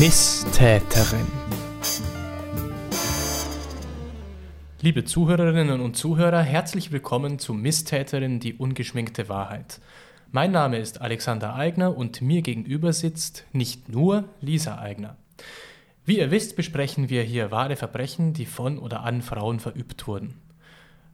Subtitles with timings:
[0.00, 1.26] Misstäterin.
[4.80, 9.80] Liebe Zuhörerinnen und Zuhörer, herzlich willkommen zu Misstäterin, die ungeschminkte Wahrheit.
[10.30, 15.16] Mein Name ist Alexander Eigner und mir gegenüber sitzt nicht nur Lisa Eigner.
[16.04, 20.47] Wie ihr wisst, besprechen wir hier wahre Verbrechen, die von oder an Frauen verübt wurden.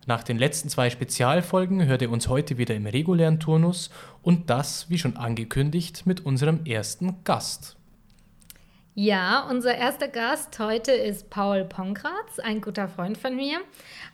[0.07, 3.91] Nach den letzten zwei Spezialfolgen hört ihr uns heute wieder im regulären Turnus
[4.23, 7.77] und das, wie schon angekündigt, mit unserem ersten Gast.
[8.97, 13.59] Ja, unser erster Gast heute ist Paul Ponkratz, ein guter Freund von mir.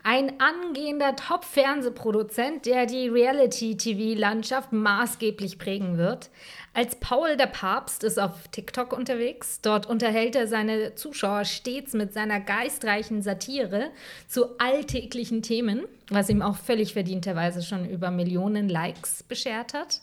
[0.03, 6.31] Ein angehender Top-Fernsehproduzent, der die Reality-TV-Landschaft maßgeblich prägen wird.
[6.73, 9.61] Als Paul der Papst ist auf TikTok unterwegs.
[9.61, 13.91] Dort unterhält er seine Zuschauer stets mit seiner geistreichen Satire
[14.29, 20.01] zu alltäglichen Themen, was ihm auch völlig verdienterweise schon über Millionen Likes beschert hat.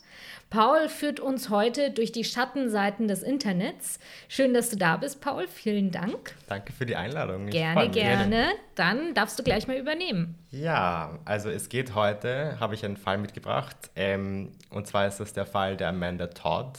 [0.50, 3.98] Paul führt uns heute durch die Schattenseiten des Internets.
[4.28, 5.46] Schön, dass du da bist, Paul.
[5.46, 6.34] Vielen Dank.
[6.46, 7.48] Danke für die Einladung.
[7.48, 8.46] Gerne, gerne.
[8.74, 10.36] Dann darfst du gleich mal übernehmen.
[10.50, 13.76] Ja, also es geht heute, habe ich einen Fall mitgebracht.
[13.94, 16.78] Ähm, und zwar ist das der Fall der Amanda Todd.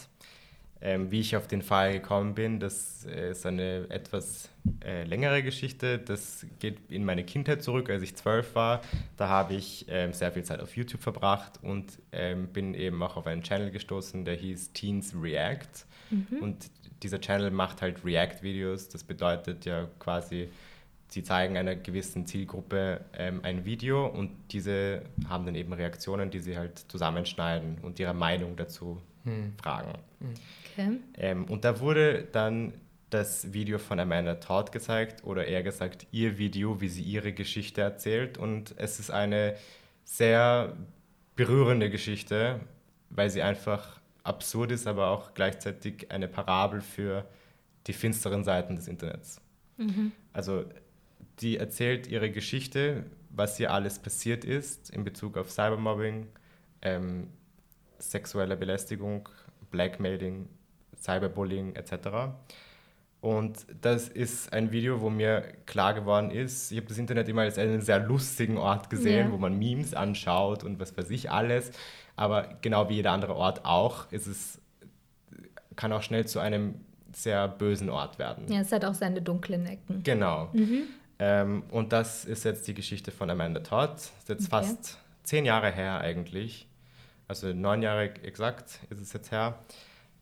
[0.81, 4.49] Ähm, wie ich auf den Fall gekommen bin, das ist eine etwas
[4.81, 5.99] äh, längere Geschichte.
[5.99, 8.81] Das geht in meine Kindheit zurück, als ich zwölf war.
[9.17, 13.17] Da habe ich ähm, sehr viel Zeit auf YouTube verbracht und ähm, bin eben auch
[13.17, 15.85] auf einen Channel gestoßen, der hieß Teens React.
[16.11, 16.38] Mhm.
[16.39, 16.72] Und
[17.03, 18.88] dieser Channel macht halt React-Videos.
[18.88, 20.47] Das bedeutet ja quasi,
[21.09, 26.39] sie zeigen einer gewissen Zielgruppe ähm, ein Video und diese haben dann eben Reaktionen, die
[26.39, 29.53] sie halt zusammenschneiden und ihre Meinung dazu hm.
[29.62, 29.94] fragen.
[30.20, 30.34] Hm.
[30.72, 31.00] Okay.
[31.17, 32.73] Ähm, und da wurde dann
[33.09, 37.81] das Video von Amanda Todd gezeigt oder eher gesagt ihr Video, wie sie ihre Geschichte
[37.81, 38.38] erzählt.
[38.38, 39.56] Und es ist eine
[40.03, 40.75] sehr
[41.36, 42.59] berührende Geschichte,
[43.09, 47.25] weil sie einfach absurd ist, aber auch gleichzeitig eine Parabel für
[47.88, 49.41] die finsteren Seiten des Internets.
[49.78, 50.12] Mhm.
[50.34, 50.66] Also
[51.40, 56.28] die erzählt ihre Geschichte, was ihr alles passiert ist in Bezug auf Cybermobbing,
[56.81, 57.28] ähm,
[57.99, 59.29] sexuelle Belästigung,
[59.71, 60.47] Blackmailing,
[60.97, 62.33] Cyberbullying etc.
[63.21, 67.41] Und das ist ein Video, wo mir klar geworden ist, ich habe das Internet immer
[67.41, 69.31] als einen sehr lustigen Ort gesehen, yeah.
[69.31, 71.71] wo man Memes anschaut und was weiß ich alles.
[72.15, 74.61] Aber genau wie jeder andere Ort auch, ist es,
[75.75, 76.75] kann auch schnell zu einem
[77.13, 78.45] sehr bösen Ort werden.
[78.49, 80.01] Ja, es hat auch seine dunklen Ecken.
[80.03, 80.49] Genau.
[80.53, 80.83] Mhm.
[81.19, 83.91] Ähm, und das ist jetzt die Geschichte von Amanda Todd.
[83.95, 84.66] Das ist jetzt okay.
[84.66, 86.69] fast zehn Jahre her eigentlich
[87.29, 89.59] also neun Jahre exakt ist es jetzt her.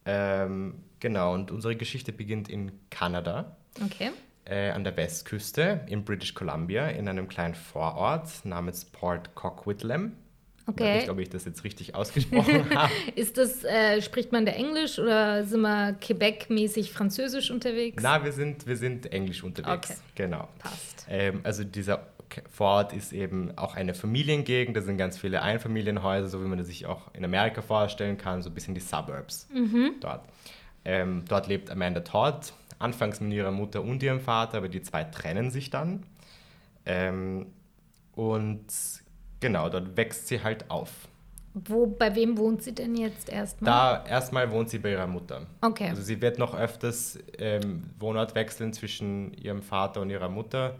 [0.05, 3.55] Ähm, genau, und unsere Geschichte beginnt in Kanada.
[3.83, 4.11] Okay.
[4.45, 10.13] Äh, an der Westküste in British Columbia in einem kleinen Vorort namens Port Coquitlam.
[10.65, 10.73] Okay.
[10.73, 12.91] Ich weiß nicht, ob ich das jetzt richtig ausgesprochen habe.
[13.15, 18.03] Ist das, äh, spricht man da Englisch oder sind wir Quebec-mäßig Französisch unterwegs?
[18.03, 19.91] Na, wir sind, wir sind Englisch unterwegs.
[19.91, 19.99] Okay.
[20.15, 20.49] Genau.
[20.59, 21.05] Passt.
[21.09, 22.07] Ähm, also dieser
[22.49, 26.67] Vorort ist eben auch eine Familiengegend, da sind ganz viele Einfamilienhäuser, so wie man das
[26.67, 29.95] sich auch in Amerika vorstellen kann, so ein bisschen die Suburbs mhm.
[29.99, 30.21] dort.
[30.85, 35.03] Ähm, dort lebt Amanda Todd, anfangs mit ihrer Mutter und ihrem Vater, aber die zwei
[35.03, 36.03] trennen sich dann.
[36.85, 37.47] Ähm,
[38.13, 38.65] und
[39.39, 41.07] genau, dort wächst sie halt auf.
[41.65, 43.71] Wo, bei wem wohnt sie denn jetzt erstmal?
[43.71, 45.47] Da erstmal wohnt sie bei ihrer Mutter.
[45.61, 45.89] Okay.
[45.89, 50.75] Also sie wird noch öfters ähm, Wohnort wechseln zwischen ihrem Vater und ihrer Mutter.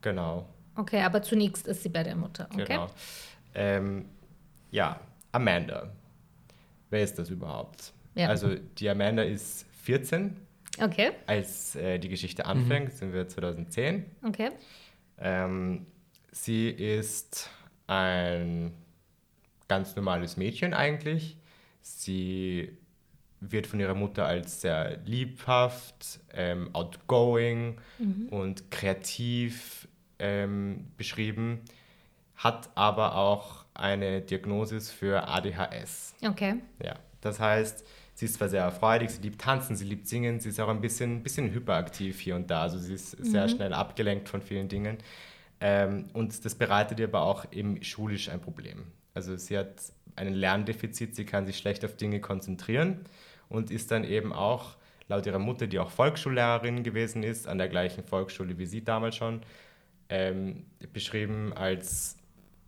[0.00, 0.46] Genau.
[0.80, 2.48] Okay, aber zunächst ist sie bei der Mutter.
[2.54, 2.64] Okay.
[2.66, 2.90] Genau.
[3.54, 4.06] Ähm,
[4.70, 4.98] ja,
[5.30, 5.92] Amanda.
[6.88, 7.92] Wer ist das überhaupt?
[8.14, 8.28] Ja.
[8.28, 10.36] Also die Amanda ist 14.
[10.80, 11.12] Okay.
[11.26, 12.96] Als äh, die Geschichte anfängt, mhm.
[12.96, 14.06] sind wir 2010.
[14.26, 14.50] Okay.
[15.18, 15.86] Ähm,
[16.32, 17.50] sie ist
[17.86, 18.72] ein
[19.68, 21.36] ganz normales Mädchen eigentlich.
[21.82, 22.78] Sie
[23.40, 28.28] wird von ihrer Mutter als sehr liebhaft, ähm, outgoing mhm.
[28.30, 29.88] und kreativ
[30.20, 31.60] ähm, beschrieben,
[32.36, 36.14] hat aber auch eine Diagnosis für ADHS.
[36.26, 36.56] Okay.
[36.82, 37.84] Ja, das heißt,
[38.14, 40.80] sie ist zwar sehr freudig, sie liebt tanzen, sie liebt singen, sie ist auch ein
[40.80, 43.50] bisschen, bisschen hyperaktiv hier und da, also sie ist sehr mhm.
[43.50, 44.98] schnell abgelenkt von vielen Dingen.
[45.60, 48.86] Ähm, und das bereitet ihr aber auch eben schulisch ein Problem.
[49.12, 49.74] Also sie hat
[50.16, 53.00] ein Lerndefizit, sie kann sich schlecht auf Dinge konzentrieren
[53.48, 54.76] und ist dann eben auch
[55.08, 59.16] laut ihrer Mutter, die auch Volksschullehrerin gewesen ist, an der gleichen Volksschule wie sie damals
[59.16, 59.42] schon,
[60.10, 62.16] ähm, beschrieben als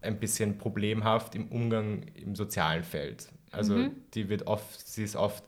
[0.00, 3.28] ein bisschen problemhaft im Umgang im sozialen Feld.
[3.50, 3.90] Also mhm.
[4.14, 5.44] die wird oft, sie ist oft,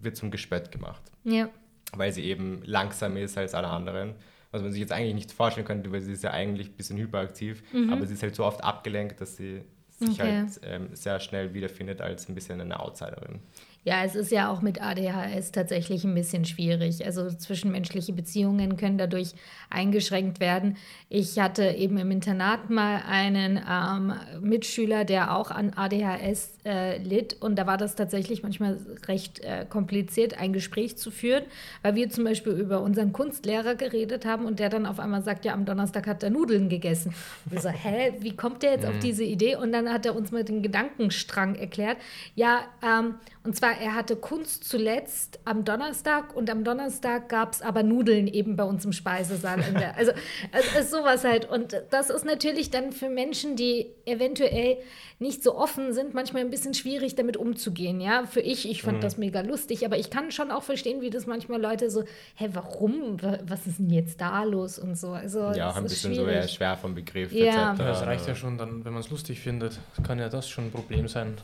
[0.00, 1.02] wird zum Gespött gemacht.
[1.24, 1.48] Ja.
[1.92, 4.14] Weil sie eben langsam ist als alle anderen,
[4.50, 6.98] was man sich jetzt eigentlich nicht vorstellen könnte, weil sie ist ja eigentlich ein bisschen
[6.98, 7.92] hyperaktiv, mhm.
[7.92, 9.62] aber sie ist halt so oft abgelenkt, dass sie
[9.98, 10.42] sich okay.
[10.42, 13.40] halt ähm, sehr schnell wiederfindet als ein bisschen eine Outsiderin.
[13.88, 17.06] Ja, es ist ja auch mit ADHS tatsächlich ein bisschen schwierig.
[17.06, 19.30] Also zwischenmenschliche Beziehungen können dadurch
[19.70, 20.76] eingeschränkt werden.
[21.08, 24.12] Ich hatte eben im Internat mal einen ähm,
[24.42, 27.38] Mitschüler, der auch an ADHS äh, litt.
[27.40, 31.44] Und da war das tatsächlich manchmal recht äh, kompliziert, ein Gespräch zu führen,
[31.80, 35.46] weil wir zum Beispiel über unseren Kunstlehrer geredet haben und der dann auf einmal sagt,
[35.46, 37.14] ja, am Donnerstag hat er Nudeln gegessen.
[37.46, 39.00] Und wir so, hä, wie kommt der jetzt auf mhm.
[39.00, 39.56] diese Idee?
[39.56, 41.96] Und dann hat er uns mal den Gedankenstrang erklärt.
[42.34, 43.14] Ja, ähm,
[43.44, 48.26] und zwar, er hatte Kunst zuletzt am Donnerstag und am Donnerstag gab es aber Nudeln
[48.26, 49.62] eben bei uns im Speisesaal.
[49.78, 50.12] Der, also
[50.52, 51.48] es ist sowas halt.
[51.48, 54.78] Und das ist natürlich dann für Menschen, die eventuell
[55.18, 58.00] nicht so offen sind, manchmal ein bisschen schwierig damit umzugehen.
[58.00, 59.02] Ja, für ich, ich fand mhm.
[59.02, 62.04] das mega lustig, aber ich kann schon auch verstehen, wie das manchmal Leute so,
[62.36, 63.16] hä, warum?
[63.42, 65.12] Was ist denn jetzt da los und so.
[65.12, 66.42] Also, ja, auch ein bisschen schwierig.
[66.42, 67.32] so schwer vom Begriff.
[67.32, 67.72] Ja.
[67.72, 67.78] Etc.
[67.78, 70.70] Das reicht ja schon dann, wenn man es lustig findet, kann ja das schon ein
[70.70, 71.36] Problem sein.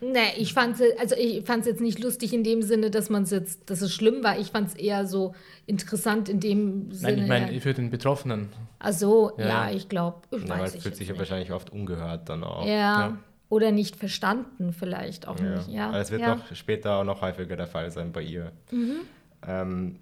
[0.00, 3.68] Nee, ich fand es also jetzt nicht lustig in dem Sinne, dass man es jetzt,
[3.70, 4.38] dass es schlimm war.
[4.38, 5.34] Ich fand es eher so
[5.66, 7.12] interessant in dem Sinne.
[7.12, 8.48] Nein, ich meine für den Betroffenen.
[8.78, 10.22] Ach so, ja, ja ich glaube.
[10.30, 12.64] Ja, man fühlt sich ja wahrscheinlich oft ungehört dann auch.
[12.64, 12.72] Ja.
[12.72, 13.18] ja.
[13.50, 15.56] Oder nicht verstanden vielleicht auch ja.
[15.56, 15.68] nicht.
[15.68, 15.88] Ja.
[15.88, 18.52] Aber es wird noch später auch noch häufiger der Fall sein bei ihr.
[18.70, 19.00] Mhm.
[19.46, 19.96] Ähm,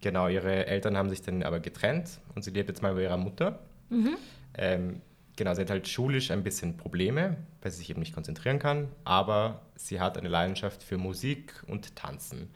[0.00, 3.16] genau, ihre Eltern haben sich dann aber getrennt und sie lebt jetzt mal bei ihrer
[3.16, 3.58] Mutter.
[3.90, 4.16] Mhm.
[4.54, 5.00] Ähm,
[5.38, 8.88] genau, sie hat halt schulisch ein bisschen Probleme, weil sie sich eben nicht konzentrieren kann,
[9.04, 12.50] aber sie hat eine Leidenschaft für Musik und Tanzen.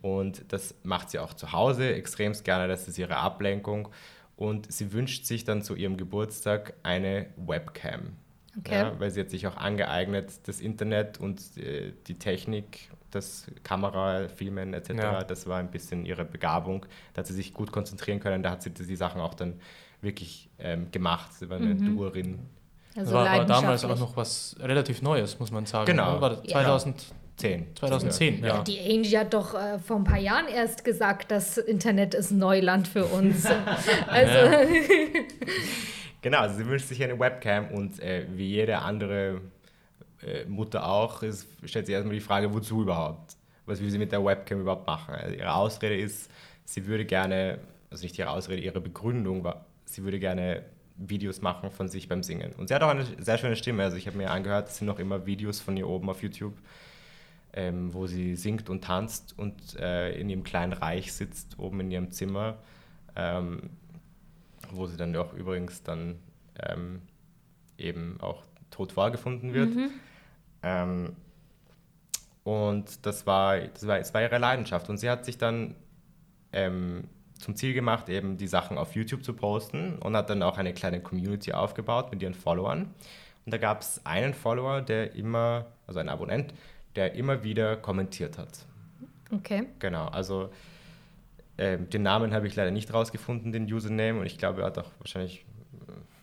[0.00, 3.88] Und das macht sie auch zu Hause extremst gerne, das ist ihre Ablenkung.
[4.36, 8.12] Und sie wünscht sich dann zu ihrem Geburtstag eine Webcam.
[8.56, 8.74] Okay.
[8.74, 14.28] Ja, weil sie hat sich auch angeeignet, das Internet und äh, die Technik, das Kamera,
[14.28, 15.24] Filmen etc., ja.
[15.24, 16.86] das war ein bisschen ihre Begabung.
[17.14, 19.60] Da hat sie sich gut konzentrieren können, da hat sie die Sachen auch dann
[20.00, 21.32] wirklich ähm, gemacht.
[21.34, 21.96] Sie war eine mhm.
[21.96, 22.38] Duerin.
[22.96, 25.86] Also war, war damals auch noch was relativ Neues, muss man sagen.
[25.86, 26.20] Genau.
[26.20, 27.76] War 2010.
[27.76, 28.46] 2010, ja.
[28.46, 28.62] ja.
[28.62, 32.88] Die Angie hat doch äh, vor ein paar Jahren erst gesagt, das Internet ist Neuland
[32.88, 33.46] für uns.
[34.06, 34.56] also.
[36.22, 39.40] genau, also sie wünscht sich eine Webcam und äh, wie jede andere
[40.22, 43.36] äh, Mutter auch, ist, stellt sich erstmal die Frage, wozu überhaupt?
[43.66, 45.14] Was will sie mit der Webcam überhaupt machen?
[45.14, 46.30] Also ihre Ausrede ist,
[46.64, 47.60] sie würde gerne,
[47.90, 50.64] also nicht ihre Ausrede, ihre Begründung war, sie würde gerne
[50.96, 52.52] Videos machen von sich beim Singen.
[52.52, 53.84] Und sie hat auch eine sehr schöne Stimme.
[53.84, 56.56] Also ich habe mir angehört, es sind noch immer Videos von ihr oben auf YouTube,
[57.52, 61.90] ähm, wo sie singt und tanzt und äh, in ihrem kleinen Reich sitzt, oben in
[61.90, 62.58] ihrem Zimmer,
[63.16, 63.70] ähm,
[64.70, 66.16] wo sie dann auch übrigens dann
[66.60, 67.00] ähm,
[67.78, 69.74] eben auch tot vorgefunden wird.
[69.74, 69.90] Mhm.
[70.62, 71.16] Ähm,
[72.42, 74.88] und das war, das, war, das war ihre Leidenschaft.
[74.90, 75.74] Und sie hat sich dann
[76.52, 77.04] ähm,
[77.38, 80.74] zum Ziel gemacht, eben die Sachen auf YouTube zu posten und hat dann auch eine
[80.74, 82.94] kleine Community aufgebaut mit ihren Followern.
[83.46, 86.52] Und da gab es einen Follower, der immer, also ein Abonnent,
[86.96, 88.66] der immer wieder kommentiert hat.
[89.32, 89.66] Okay.
[89.78, 90.50] Genau, also
[91.56, 94.78] äh, den Namen habe ich leider nicht rausgefunden, den Username, und ich glaube, er hat
[94.78, 95.44] auch wahrscheinlich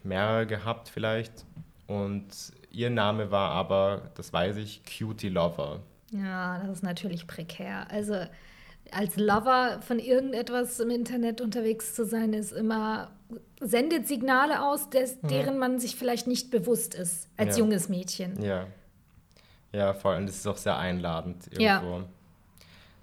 [0.04, 1.46] mehrere gehabt vielleicht.
[1.88, 2.28] Und
[2.72, 5.80] ihr Name war aber, das weiß ich, Cutie Lover.
[6.12, 7.90] Ja, das ist natürlich prekär.
[7.90, 8.26] Also
[8.92, 13.12] als Lover von irgendetwas im Internet unterwegs zu sein, ist immer,
[13.60, 15.28] sendet Signale aus, des, mhm.
[15.28, 17.64] deren man sich vielleicht nicht bewusst ist, als ja.
[17.64, 18.42] junges Mädchen.
[18.42, 18.68] Ja.
[19.71, 20.16] Ja, voll.
[20.16, 21.98] Und es ist auch sehr einladend irgendwo.
[21.98, 22.04] Ja.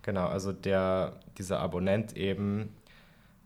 [0.02, 2.75] Genau, also der, dieser Abonnent eben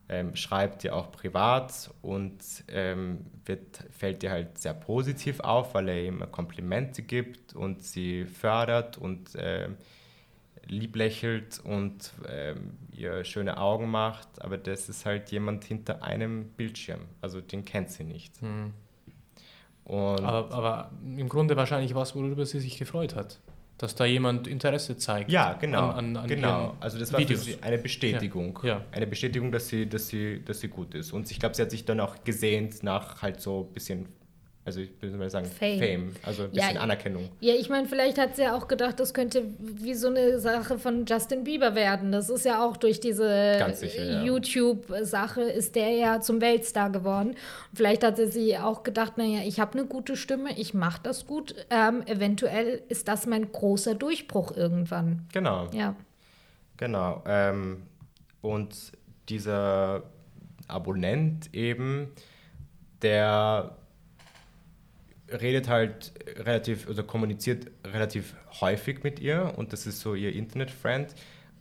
[0.09, 5.89] ähm, schreibt dir auch privat und ähm, wird, fällt dir halt sehr positiv auf, weil
[5.89, 9.69] er ihm Komplimente gibt und sie fördert und äh,
[10.69, 16.49] lieb lächelt und ähm, ihr schöne Augen macht, aber das ist halt jemand hinter einem
[16.51, 17.01] Bildschirm.
[17.21, 18.43] Also den kennt sie nicht.
[18.43, 18.73] Mhm.
[19.85, 23.39] Aber, aber, im Grunde wahrscheinlich was, worüber sie sich gefreut hat.
[23.79, 25.31] Dass da jemand Interesse zeigt.
[25.31, 25.91] Ja, genau.
[25.91, 26.77] An, an, an genau.
[26.81, 27.45] Also das war Videos.
[27.45, 28.59] für sie eine Bestätigung.
[28.63, 28.69] Ja.
[28.69, 28.85] Ja.
[28.91, 31.13] Eine Bestätigung, dass sie, dass, sie, dass sie gut ist.
[31.13, 34.09] Und ich glaube, sie hat sich dann auch gesehnt nach halt so ein bisschen
[34.67, 37.29] also ich würde mal sagen Fame, Fame also ein bisschen ja, Anerkennung.
[37.39, 40.77] Ja, ich meine, vielleicht hat sie ja auch gedacht, das könnte wie so eine Sache
[40.81, 42.11] von Justin Bieber werden.
[42.11, 43.65] Das ist ja auch durch diese
[44.25, 47.29] YouTube-Sache ist der ja zum Weltstar geworden.
[47.31, 51.29] Und vielleicht hat sie auch gedacht, naja, ich habe eine gute Stimme, ich mache das
[51.29, 51.55] gut.
[51.71, 55.29] Ähm, eventuell ist das mein großer Durchbruch irgendwann.
[55.33, 55.69] Genau.
[55.73, 55.95] Ja.
[56.77, 57.23] Genau.
[57.25, 57.83] Ähm,
[58.41, 58.75] und
[59.29, 60.03] dieser
[60.67, 62.09] Abonnent eben,
[63.03, 63.77] der
[65.29, 71.15] redet halt relativ, also kommuniziert relativ häufig mit ihr und das ist so ihr Internet-Friend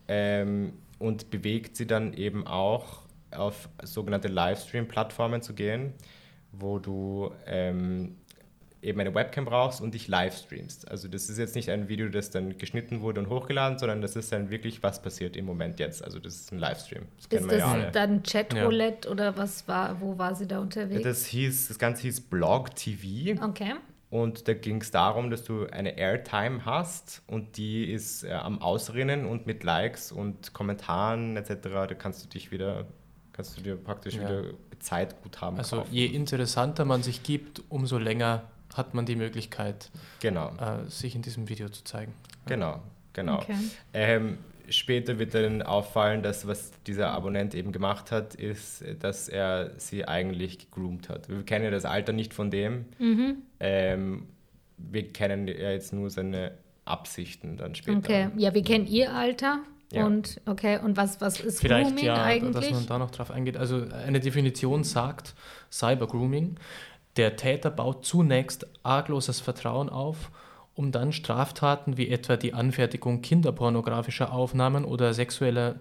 [0.07, 5.93] ähm, und bewegt sie dann eben auch auf sogenannte Livestream-Plattformen zu gehen,
[6.51, 8.15] wo du ähm,
[8.85, 10.89] eben eine Webcam brauchst und dich live streamst.
[10.89, 14.15] Also das ist jetzt nicht ein Video, das dann geschnitten wurde und hochgeladen, sondern das
[14.15, 16.03] ist dann wirklich, was passiert im Moment jetzt.
[16.03, 17.03] Also das ist ein Livestream.
[17.29, 19.11] Das ist das ja dann Chatroulette ja.
[19.11, 21.03] oder was war, wo war sie da unterwegs?
[21.03, 23.41] Das hieß, das Ganze hieß Blog TV.
[23.43, 23.73] Okay.
[24.09, 28.61] Und da ging es darum, dass du eine Airtime hast und die ist äh, am
[28.61, 31.57] Ausrinnen und mit Likes und Kommentaren etc.
[31.63, 32.85] Da kannst du dich wieder,
[33.33, 34.21] kannst du dir praktisch ja.
[34.21, 34.43] wieder
[34.79, 35.89] Zeitguthaben Also kaufen.
[35.91, 38.43] je interessanter man sich gibt, umso länger
[38.75, 39.89] hat man die Möglichkeit,
[40.19, 40.51] genau.
[40.57, 42.13] äh, sich in diesem Video zu zeigen.
[42.45, 42.81] Genau,
[43.13, 43.37] genau.
[43.37, 43.55] Okay.
[43.93, 44.37] Ähm,
[44.69, 50.07] später wird dann auffallen, dass was dieser Abonnent eben gemacht hat, ist, dass er sie
[50.07, 51.29] eigentlich gegroomt hat.
[51.29, 52.85] Wir kennen ja das Alter nicht von dem.
[52.99, 53.37] Mhm.
[53.59, 54.27] Ähm,
[54.77, 56.51] wir kennen ja jetzt nur seine
[56.83, 57.97] Absichten dann später.
[57.97, 59.59] Okay, ja, wir kennen ihr Alter.
[59.91, 60.05] Ja.
[60.05, 62.53] Und okay, und was, was ist Vielleicht Grooming ja, eigentlich?
[62.53, 63.55] dass man da noch drauf eingeht.
[63.55, 65.35] Also eine Definition sagt
[65.71, 66.57] Cyber Grooming
[67.17, 70.31] der Täter baut zunächst argloses Vertrauen auf,
[70.75, 75.75] um dann Straftaten wie etwa die Anfertigung kinderpornografischer Aufnahmen oder sexueller,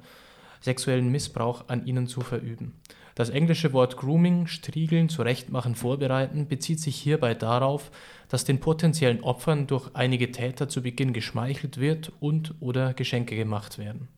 [0.61, 2.75] sexuellen Missbrauch an ihnen zu verüben.
[3.17, 7.93] Das englische Wort Grooming, Striegeln, Zurechtmachen, Vorbereiten bezieht sich hierbei darauf,
[8.29, 13.79] dass den potenziellen Opfern durch einige Täter zu Beginn geschmeichelt wird und oder Geschenke gemacht
[13.79, 14.09] werden.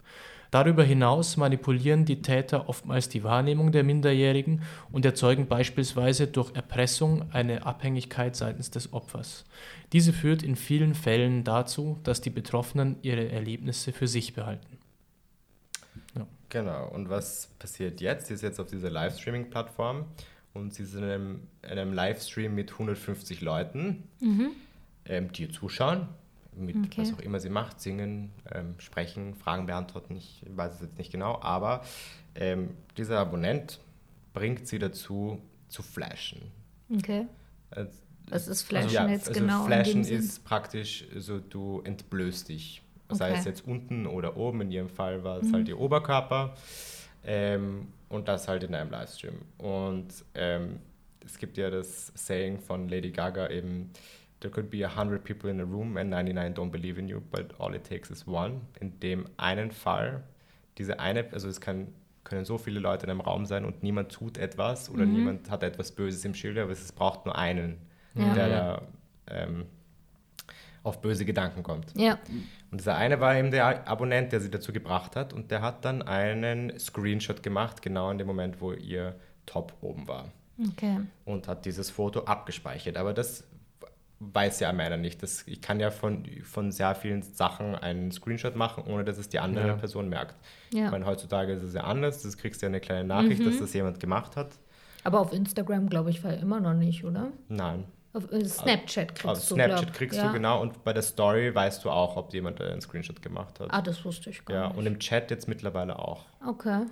[0.50, 4.62] Darüber hinaus manipulieren die Täter oftmals die Wahrnehmung der Minderjährigen
[4.92, 9.44] und erzeugen beispielsweise durch Erpressung eine Abhängigkeit seitens des Opfers.
[9.92, 14.78] Diese führt in vielen Fällen dazu, dass die Betroffenen ihre Erlebnisse für sich behalten.
[16.14, 16.26] Ja.
[16.48, 18.28] Genau, und was passiert jetzt?
[18.28, 20.04] Sie ist jetzt auf dieser Livestreaming-Plattform
[20.54, 24.50] und sie ist in einem, in einem Livestream mit 150 Leuten, mhm.
[25.04, 26.08] ähm, die ihr zuschauen
[26.56, 27.02] mit okay.
[27.02, 31.12] was auch immer sie macht, singen, ähm, sprechen, Fragen beantworten, ich weiß es jetzt nicht
[31.12, 31.82] genau, aber
[32.34, 33.80] ähm, dieser Abonnent
[34.32, 36.40] bringt sie dazu zu flashen.
[36.94, 37.26] Okay.
[37.70, 37.90] Also,
[38.28, 39.64] was ist Flashen also, ja, jetzt also genau?
[39.66, 42.82] Flashen ist praktisch so, du entblößt dich.
[43.08, 43.18] Okay.
[43.18, 45.54] Sei es jetzt unten oder oben, in ihrem Fall war es mhm.
[45.54, 46.56] halt ihr Oberkörper.
[47.24, 49.34] Ähm, und das halt in einem Livestream.
[49.58, 50.80] Und ähm,
[51.24, 53.90] es gibt ja das Saying von Lady Gaga eben,
[54.46, 57.52] there could be 100 people in a room and 99 don't believe in you, but
[57.58, 58.60] all it takes is one.
[58.80, 60.22] In dem einen Fall,
[60.78, 61.88] diese eine, also es kann,
[62.22, 65.12] können so viele Leute in einem Raum sein und niemand tut etwas oder mhm.
[65.12, 67.78] niemand hat etwas Böses im Schilde, aber es braucht nur einen,
[68.14, 68.34] ja.
[68.34, 68.82] der da
[69.28, 69.64] ähm,
[70.84, 71.92] auf böse Gedanken kommt.
[71.96, 72.18] Ja.
[72.70, 75.84] Und dieser eine war eben der Abonnent, der sie dazu gebracht hat und der hat
[75.84, 80.30] dann einen Screenshot gemacht, genau in dem Moment, wo ihr Top oben war.
[80.70, 81.00] Okay.
[81.24, 82.96] Und hat dieses Foto abgespeichert.
[82.96, 83.44] Aber das
[84.18, 85.22] weiß ja meiner nicht.
[85.22, 89.28] Das, ich kann ja von, von sehr vielen Sachen einen Screenshot machen, ohne dass es
[89.28, 89.74] die andere ja.
[89.74, 90.36] Person merkt.
[90.72, 90.86] Ja.
[90.86, 92.22] Ich meine, heutzutage ist es ja anders.
[92.22, 93.46] Du kriegst ja eine kleine Nachricht, mhm.
[93.46, 94.50] dass das jemand gemacht hat.
[95.04, 97.28] Aber auf Instagram, glaube ich, war ja immer noch nicht, oder?
[97.48, 97.84] Nein.
[98.12, 99.92] Auf äh, Snapchat kriegst auf du, Snapchat glaub.
[99.92, 100.28] kriegst ja.
[100.28, 100.62] du, genau.
[100.62, 103.68] Und bei der Story weißt du auch, ob jemand einen Screenshot gemacht hat.
[103.70, 104.78] Ah, das wusste ich gar ja, nicht.
[104.78, 106.24] Und im Chat jetzt mittlerweile auch.
[106.44, 106.86] Okay.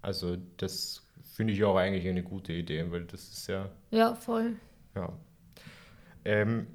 [0.00, 3.68] Also das finde ich auch eigentlich eine gute Idee, weil das ist ja...
[3.90, 4.54] Ja, voll.
[4.96, 5.12] Ja.
[6.24, 6.66] Ähm,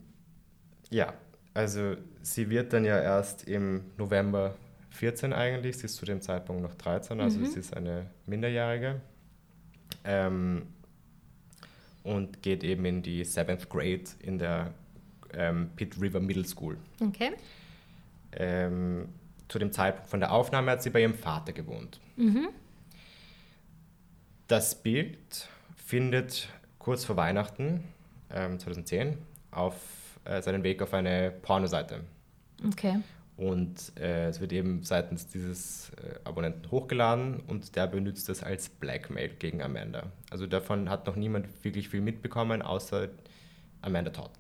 [0.90, 1.14] ja,
[1.54, 4.56] also sie wird dann ja erst im November
[4.92, 7.46] 14 eigentlich, sie ist zu dem Zeitpunkt noch 13, also mhm.
[7.46, 9.02] sie ist eine Minderjährige.
[10.04, 10.68] Ähm,
[12.04, 14.74] und geht eben in die 7th Grade in der
[15.34, 16.78] ähm, Pitt River Middle School.
[17.02, 17.32] Okay.
[18.32, 19.10] Ähm,
[19.48, 22.00] zu dem Zeitpunkt von der Aufnahme hat sie bei ihrem Vater gewohnt.
[22.16, 22.50] Mhm.
[24.48, 25.50] Das Bild
[25.86, 26.50] findet
[26.80, 27.84] kurz vor Weihnachten
[28.34, 29.18] ähm, 2010
[29.52, 29.76] auf
[30.26, 32.02] äh, seinen Weg auf eine Pornoseite.
[32.66, 33.00] Okay.
[33.38, 38.68] Und äh, es wird eben seitens dieses äh, Abonnenten hochgeladen und der benutzt das als
[38.68, 40.04] Blackmail gegen Amanda.
[40.32, 43.10] Also davon hat noch niemand wirklich viel mitbekommen, außer
[43.82, 44.32] Amanda Todd.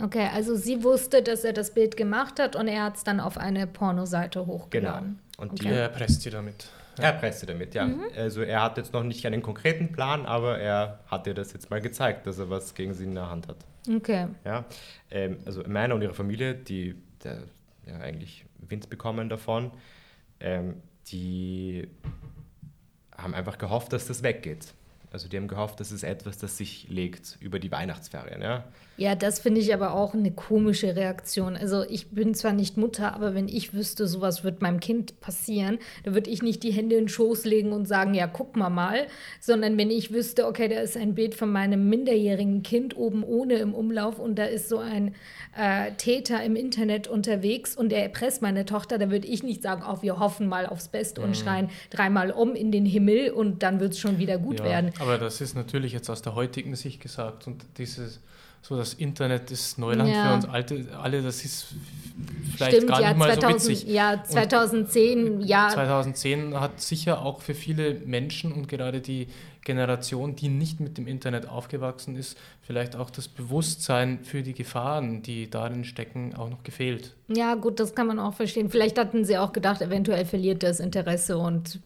[0.00, 3.18] Okay, also sie wusste, dass er das Bild gemacht hat und er hat es dann
[3.18, 5.18] auf eine Pornoseite hochgeladen.
[5.36, 5.42] Genau.
[5.42, 5.68] Und okay.
[5.68, 6.68] die, er presst sie damit.
[6.96, 7.86] Er presst sie damit, ja.
[7.86, 8.04] Mhm.
[8.16, 11.70] Also er hat jetzt noch nicht einen konkreten Plan, aber er hat ihr das jetzt
[11.70, 13.56] mal gezeigt, dass er was gegen sie in der Hand hat.
[13.88, 14.28] Okay.
[14.44, 14.64] Ja,
[15.10, 17.42] ähm, also Amanda und ihre Familie, die der,
[17.86, 19.70] ja, eigentlich Wind bekommen davon,
[20.40, 20.76] ähm,
[21.08, 21.86] die
[23.16, 24.74] haben einfach gehofft, dass das weggeht.
[25.10, 28.64] Also die haben gehofft, das ist etwas, das sich legt über die Weihnachtsferien, ja.
[28.96, 31.56] Ja, das finde ich aber auch eine komische Reaktion.
[31.56, 35.78] Also ich bin zwar nicht Mutter, aber wenn ich wüsste, sowas wird meinem Kind passieren,
[36.04, 38.70] dann würde ich nicht die Hände in den Schoß legen und sagen, ja, guck mal
[38.70, 39.06] mal,
[39.40, 43.54] sondern wenn ich wüsste, okay, da ist ein Bild von meinem minderjährigen Kind oben ohne
[43.54, 45.14] im Umlauf und da ist so ein
[45.58, 49.82] äh, Täter im Internet unterwegs und er erpresst meine Tochter, dann würde ich nicht sagen,
[49.88, 53.80] oh, wir hoffen mal aufs Beste und schreien dreimal um in den Himmel und dann
[53.80, 54.92] wird es schon wieder gut Ja, werden.
[55.00, 58.20] aber das ist natürlich jetzt aus der heutigen Sicht gesagt und dieses
[58.66, 60.28] so das Internet ist Neuland Ja.
[60.28, 61.66] für uns alte alle, das ist
[62.56, 63.88] vielleicht Stimmt, gar ja, nicht mal 2000, so witzig.
[63.88, 69.26] ja, 2010, ja, 2010 hat sicher auch für viele Menschen und gerade die
[69.64, 75.20] Generation, die nicht mit dem Internet aufgewachsen ist, vielleicht auch das Bewusstsein für die Gefahren,
[75.22, 77.12] die darin stecken, auch noch gefehlt.
[77.28, 78.70] Ja, gut, das kann man auch verstehen.
[78.70, 81.80] Vielleicht hatten sie auch gedacht, eventuell verliert das Interesse und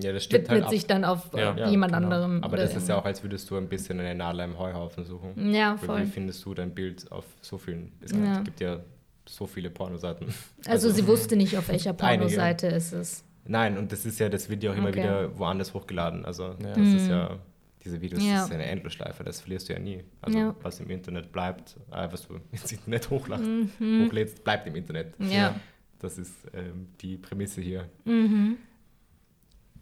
[0.00, 0.88] Ja, das stimmt widmet halt sich ab.
[0.88, 2.04] dann auf äh, Ja, jemand genau.
[2.04, 2.42] anderem.
[2.42, 5.52] Aber das ist ja auch, als würdest du ein bisschen eine Nadel im Heuhaufen suchen.
[5.54, 6.02] Ja, Weil voll.
[6.02, 7.92] Wie findest du dein Bild auf so vielen?
[8.00, 8.40] Es Ja.
[8.40, 8.80] gibt ja
[9.26, 10.26] so viele Pornoseiten.
[10.66, 11.92] Also sie wusste nicht, auf welcher.
[11.92, 13.24] Pornoseite es ist.
[13.46, 15.02] Nein, und das ist ja, das wird ja auch immer Okay.
[15.02, 16.24] wieder woanders hochgeladen.
[16.24, 16.74] Also Ja.
[16.74, 17.38] das ist ja,
[17.84, 18.34] diese Videos Ja.
[18.34, 20.02] das ist ja eine Endlosschleife, das verlierst du ja nie.
[20.22, 20.54] Also Ja.
[20.62, 23.46] was im Internet bleibt, äh, was du ins Internet hochlachst,
[23.80, 25.18] hochlädst, bleibt im Internet.
[25.20, 25.30] Mhm.
[25.30, 25.54] Ja.
[26.00, 27.88] Das ist ähm, die Prämisse hier.
[28.04, 28.56] Mhm.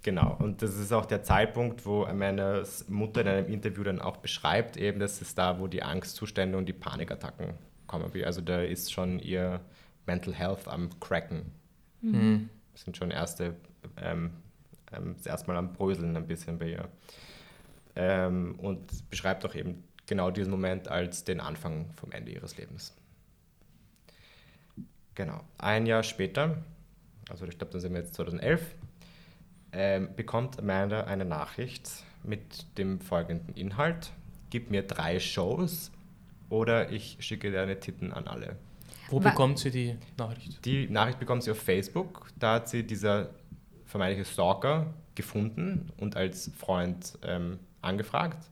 [0.03, 4.17] Genau, und das ist auch der Zeitpunkt, wo Amandas Mutter in einem Interview dann auch
[4.17, 7.55] beschreibt, eben, das ist da, wo die Angstzustände und die Panikattacken
[7.87, 8.11] kommen.
[8.25, 9.61] Also da ist schon ihr
[10.07, 11.53] Mental Health am Cracken.
[12.01, 12.49] Mhm.
[12.73, 13.55] Das sind schon erste,
[13.97, 14.31] ähm,
[14.93, 16.89] ähm, das erste Mal am Bröseln ein bisschen bei ihr.
[17.95, 22.97] Ähm, und beschreibt auch eben genau diesen Moment als den Anfang vom Ende ihres Lebens.
[25.15, 25.43] Genau.
[25.59, 26.65] Ein Jahr später,
[27.29, 28.75] also ich glaube, dann sind wir jetzt 2011,
[29.73, 31.91] ähm, bekommt Amanda eine Nachricht
[32.25, 34.13] mit dem folgenden Inhalt.
[34.51, 35.91] Gib mir drei Shows
[36.51, 38.57] oder ich schicke deine Titten an alle.
[39.09, 40.65] Wo Wa- bekommt sie die Nachricht?
[40.65, 42.29] Die Nachricht bekommt sie auf Facebook.
[42.39, 43.31] Da hat sie dieser
[43.87, 48.47] vermeintliche Stalker gefunden und als Freund ähm, angefragt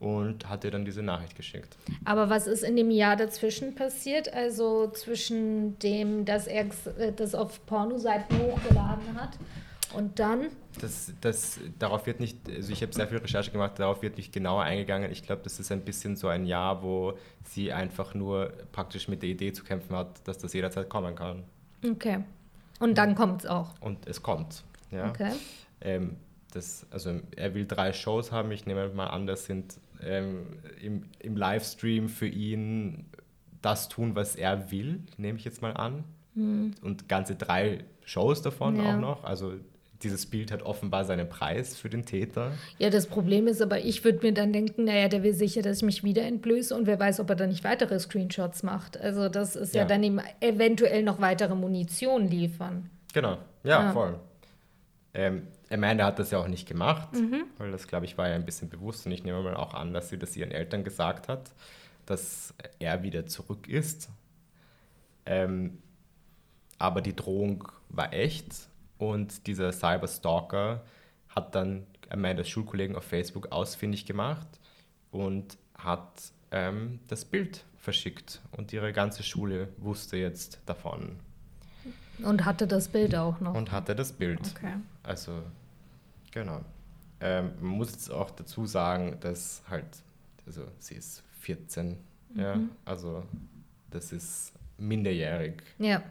[0.00, 1.76] und hat ihr dann diese Nachricht geschickt.
[2.04, 4.32] Aber was ist in dem Jahr dazwischen passiert?
[4.32, 6.66] Also zwischen dem, dass er
[6.98, 9.38] äh, das auf Pornoseiten hochgeladen hat
[9.92, 10.48] und dann?
[10.80, 14.32] Das, das, darauf wird nicht, also ich habe sehr viel Recherche gemacht, darauf wird nicht
[14.32, 15.10] genauer eingegangen.
[15.12, 17.14] Ich glaube, das ist ein bisschen so ein Jahr, wo
[17.44, 21.44] sie einfach nur praktisch mit der Idee zu kämpfen hat, dass das jederzeit kommen kann.
[21.88, 22.24] Okay.
[22.80, 23.70] Und dann kommt es auch.
[23.80, 24.64] Und es kommt.
[24.90, 25.10] Ja.
[25.10, 25.32] Okay.
[25.80, 26.16] Ähm,
[26.52, 28.50] das, also er will drei Shows haben.
[28.52, 30.46] Ich nehme mal an, das sind ähm,
[30.80, 33.06] im, im Livestream für ihn
[33.62, 36.04] das tun, was er will, nehme ich jetzt mal an.
[36.36, 38.96] Und ganze drei Shows davon Ja.
[38.96, 39.22] auch noch.
[39.24, 39.54] Also
[40.04, 42.52] dieses Bild hat offenbar seinen Preis für den Täter.
[42.78, 45.78] Ja, das Problem ist aber, ich würde mir dann denken, naja, der will sicher, dass
[45.78, 49.00] ich mich wieder entblöße und wer weiß, ob er dann nicht weitere Screenshots macht.
[49.00, 49.86] Also das ist ja, Ja.
[49.88, 52.90] dann ihm eventuell noch weitere Munition liefern.
[53.12, 53.92] Genau, ja, Ja.
[53.92, 54.20] voll.
[55.14, 57.44] Ähm, Amanda hat das ja auch nicht gemacht, Mhm.
[57.58, 59.92] weil das, glaube ich, war ja ein bisschen bewusst und ich nehme mal auch an,
[59.94, 61.52] dass sie das ihren Eltern gesagt hat,
[62.06, 64.10] dass er wieder zurück ist.
[65.26, 65.78] Ähm,
[66.78, 68.48] aber die Drohung war echt
[69.10, 70.82] und dieser Cyberstalker
[71.28, 74.46] hat dann Amandas Schulkollegen auf Facebook ausfindig gemacht
[75.10, 81.16] und hat ähm, das Bild verschickt und ihre ganze Schule wusste jetzt davon
[82.22, 83.54] Und hatte das Bild auch noch.
[83.54, 84.40] und hatte das Bild.
[84.56, 84.74] Okay.
[85.02, 85.42] Also,
[86.30, 86.60] genau.
[87.20, 89.86] Ähm, man muss jetzt auch dazu sagen, dass halt,
[90.46, 91.96] also sie ist 14,
[92.36, 93.24] ja, also
[93.90, 95.62] das ist minderjährig.
[95.78, 96.02] Ja.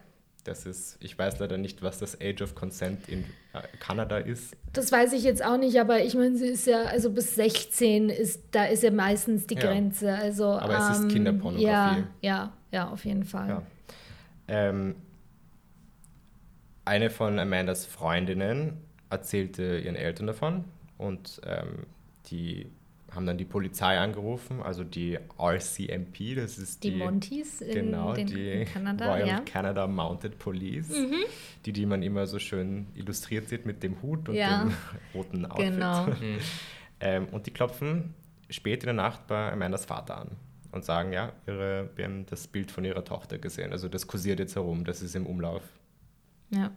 [0.43, 3.21] Das ist, ich weiß leider nicht, was das Age of Consent in
[3.53, 4.55] äh, Kanada ist.
[4.73, 8.09] Das weiß ich jetzt auch nicht, aber ich meine, sie ist ja, also bis 16
[8.09, 9.61] ist, da ist ja meistens die Ja.
[9.61, 10.13] Grenze.
[10.13, 11.65] Also, Aber es ist Kinderpornografie.
[11.65, 13.47] Ja, ja, ja, auf jeden Fall.
[13.47, 13.63] Ja.
[14.49, 14.95] Ähm,
[16.85, 18.77] eine von Amandas Freundinnen
[19.09, 20.65] erzählte ihren Eltern davon
[20.97, 21.85] und ähm,
[22.29, 22.67] die
[23.13, 28.13] haben dann die Polizei angerufen, also die RCMP, das ist Die, die, Montys in, genau,
[28.13, 29.39] den, die in Kanada, Royal ja.
[29.41, 29.45] Mhm.
[29.45, 30.93] Canada Mounted Police,
[31.65, 34.63] die, die man immer so schön illustriert sieht mit dem Hut und Ja.
[34.63, 34.73] dem
[35.13, 35.73] roten Outfit.
[35.73, 36.07] Genau.
[36.99, 38.13] ähm, und die klopfen
[38.49, 40.31] spät in der Nacht bei Amandas Vater an
[40.71, 43.71] und sagen, ja, ihre, wir haben das Bild von ihrer Tochter gesehen.
[43.71, 45.63] Also das kursiert jetzt herum, das ist im Umlauf.
[46.49, 46.71] Ja.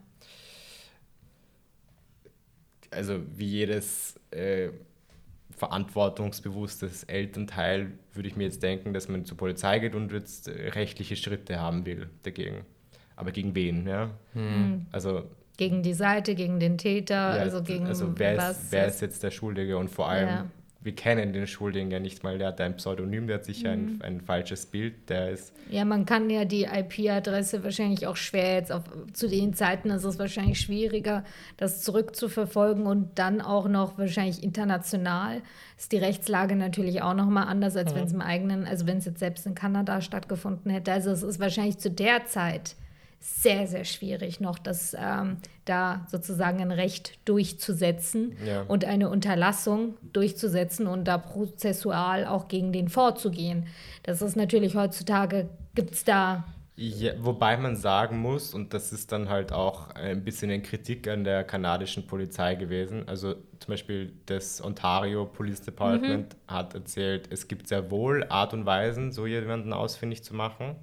[2.90, 4.70] Also wie jedes äh,
[5.56, 10.68] verantwortungsbewusstes Elternteil würde ich mir jetzt denken, dass man zur Polizei geht und jetzt äh,
[10.70, 12.64] rechtliche Schritte haben will dagegen.
[13.16, 14.10] Aber gegen wen, ja?
[14.34, 14.86] Mhm.
[14.92, 15.24] Also
[15.56, 18.62] Gegen die Seite, gegen den Täter, Ja, also gegen also wer was.
[18.64, 20.46] ist, wer ist jetzt der Schuldige und vor allem, Ja.
[20.86, 23.98] Wir kennen den Schuldigen ja nicht mal, der hat ein Pseudonym, der hat sicher Mhm.
[24.00, 28.54] ein, ein falsches Bild, der ist, Ja, man kann ja die IP-Adresse wahrscheinlich auch schwer
[28.54, 31.24] jetzt auf, zu den Zeiten ist es wahrscheinlich schwieriger,
[31.56, 35.42] das zurückzuverfolgen und dann auch noch wahrscheinlich international
[35.76, 38.98] ist die Rechtslage natürlich auch noch mal anders, als wenn es im eigenen, also wenn
[38.98, 40.92] es jetzt selbst in Kanada stattgefunden hätte.
[40.92, 42.76] Also es ist wahrscheinlich zu der Zeit
[43.20, 48.62] sehr, sehr schwierig noch, das ähm, da sozusagen ein Recht durchzusetzen Ja.
[48.62, 53.66] und eine Unterlassung durchzusetzen und da prozessual auch gegen den vorzugehen.
[54.04, 56.44] Das ist natürlich heutzutage, gibt es da,
[56.78, 61.08] Ja, wobei man sagen muss, und das ist dann halt auch ein bisschen eine Kritik
[61.08, 63.08] an der kanadischen Polizei gewesen.
[63.08, 68.66] Also zum Beispiel das Ontario Police Department hat erzählt, es gibt sehr wohl Art und
[68.66, 70.76] Weisen, so jemanden ausfindig zu machen.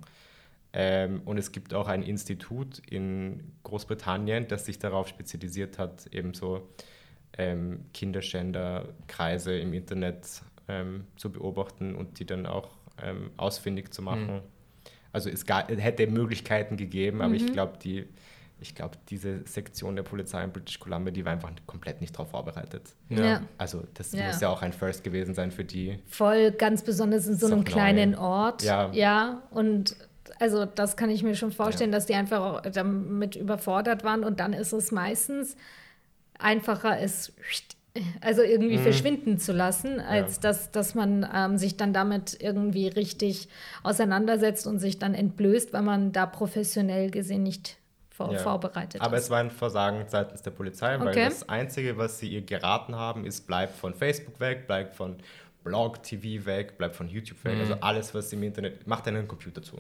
[0.75, 6.33] Ähm, und es gibt auch ein Institut in Großbritannien, das sich darauf spezialisiert hat, eben
[6.33, 6.67] so
[7.38, 10.25] ähm, Kinderschänderkreise im Internet
[10.67, 12.69] ähm, zu beobachten und die dann auch
[13.01, 14.41] ähm, ausfindig zu machen.
[15.12, 17.36] Also es hätte Möglichkeiten gegeben, aber Mhm.
[17.36, 18.05] ich glaube, die,
[18.59, 22.29] ich glaube, diese Sektion der Polizei in British Columbia, die war einfach komplett nicht darauf
[22.31, 22.95] vorbereitet.
[23.09, 23.41] Ja.
[23.57, 24.25] Also das Ja.
[24.27, 25.99] muss ja auch ein First gewesen sein für die.
[26.07, 27.63] voll ganz besonders in so einem neu.
[27.65, 28.63] kleinen Ort.
[28.63, 28.91] Ja.
[28.93, 29.95] ja, und
[30.43, 34.53] also das kann ich mir schon vorstellen, dass die einfach damit überfordert waren und dann
[34.53, 35.56] ist es meistens
[36.38, 37.32] einfacher, es
[38.21, 43.47] also irgendwie verschwinden zu lassen, als dass, dass man ähm, sich dann damit irgendwie richtig
[43.84, 47.77] auseinandersetzt und sich dann entblößt, weil man da professionell gesehen nicht
[48.10, 48.39] vor, Ja.
[48.39, 49.25] vorbereitet Aber ist.
[49.25, 51.25] es war ein Versagen seitens der Polizei, weil Okay.
[51.25, 55.17] das Einzige, was sie ihr geraten haben, ist, bleib von Facebook weg, bleib von
[55.63, 57.60] Blog TV weg, bleib von YouTube weg.
[57.60, 59.77] Also alles, was im Internet, macht einen Computer zu.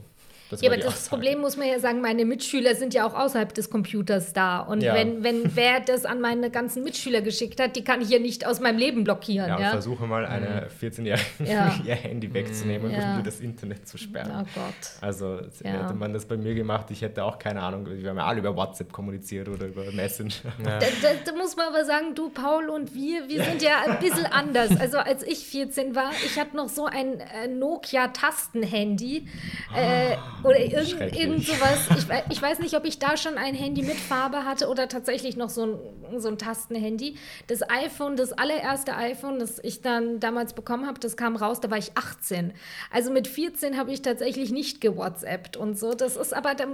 [0.49, 1.09] Das Ja, aber das Aussage.
[1.09, 4.59] Problem muss man ja sagen, meine Mitschüler sind ja auch außerhalb des Computers da.
[4.59, 4.93] Und Ja.
[4.93, 8.45] wenn, wenn wer das an meine ganzen Mitschüler geschickt hat, die kann ich ja nicht
[8.45, 9.47] aus meinem Leben blockieren.
[9.49, 11.73] Ja, Ja, versuche mal eine 14-Jährige Ja.
[11.85, 13.17] ihr Handy wegzunehmen Ja.
[13.17, 14.31] und das Internet zu sperren.
[14.45, 14.73] Oh Gott.
[15.01, 15.83] Also Ja.
[15.83, 18.39] hätte man das bei mir gemacht, ich hätte auch keine Ahnung, wir haben ja alle
[18.39, 20.33] über WhatsApp kommuniziert oder über Messenger.
[20.63, 20.79] Ja.
[20.79, 23.99] Da, da, da muss man aber sagen, du, Paul und wir, wir sind ja ein
[23.99, 24.69] bisschen anders.
[24.79, 29.27] Also als ich 14 war, ich hatte noch so ein äh, Nokia-Tastenhandy
[29.75, 31.87] äh, oder irgend, irgend sowas.
[31.97, 35.37] Ich, ich weiß nicht, ob ich da schon ein Handy mit Farbe hatte oder tatsächlich
[35.37, 37.17] noch so ein, so ein Tastenhandy.
[37.47, 41.69] Das iPhone, das allererste iPhone, das ich dann damals bekommen habe, das kam raus, da
[41.71, 42.53] war ich 18.
[42.91, 45.93] Also mit 14 habe ich tatsächlich nicht gewhatsappt und so.
[45.93, 46.67] Das ist aber, da,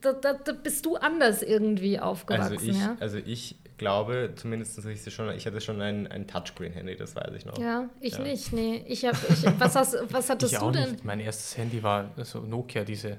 [0.00, 2.96] da, da, da bist du anders irgendwie aufgewachsen, Also ich, ja?
[3.00, 7.44] also ich glaube, zumindest ich, schon, ich hatte schon ein, ein Touchscreen-Handy, das weiß ich
[7.44, 7.58] noch.
[7.58, 8.20] Ja, ich Ja.
[8.20, 8.84] nicht, nee.
[8.86, 10.92] Ich hab, ich, was, hast, was hattest Ich du auch denn?
[10.92, 11.04] nicht.
[11.04, 13.18] Mein erstes Handy war so Nokia, diese,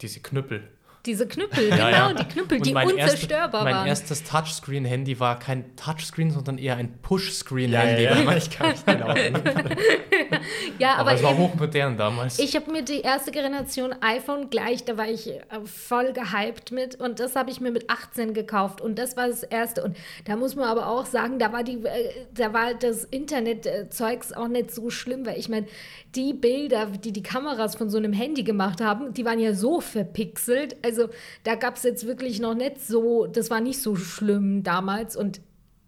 [0.00, 0.68] diese Knüppel.
[1.06, 2.12] Diese Knüppel, Ja, genau, ja.
[2.12, 3.86] die Knüppel, Und die mein unzerstörbar erste, Mein waren.
[3.86, 8.02] erstes Touchscreen-Handy war kein Touchscreen, sondern eher ein Push-Screen-Handy.
[8.02, 9.14] ja, ja, ich kann mich genau
[10.78, 12.38] ja, Aber, aber, es war hochmodern damals.
[12.38, 16.96] ich habe mir die erste Generation iPhone gleich, da war ich äh, voll gehypt mit
[17.00, 20.36] und das habe ich mir mit 18 gekauft und das war das erste und da
[20.36, 24.70] muss man aber auch sagen, da war die, äh, da war das Internet-Zeugs auch nicht
[24.70, 25.66] so schlimm, weil ich meine,
[26.14, 29.80] die Bilder, die die Kameras von so einem Handy gemacht haben, die waren ja so
[29.80, 31.08] verpixelt, also
[31.44, 35.40] da gab es jetzt wirklich noch nicht so, das war nicht so schlimm damals und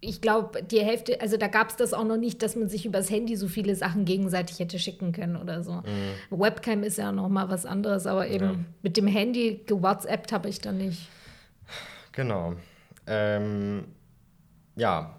[0.05, 2.85] ich glaube, die Hälfte, also da gab es das auch noch nicht, dass man sich
[2.85, 5.81] übers Handy so viele Sachen gegenseitig hätte schicken können oder so.
[6.29, 8.55] Webcam ist ja noch mal was anderes, aber eben Ja.
[8.81, 11.07] mit dem Handy gewhatsappt habe ich da nicht.
[12.11, 12.55] Genau.
[13.07, 13.85] Ähm,
[14.75, 15.15] ja.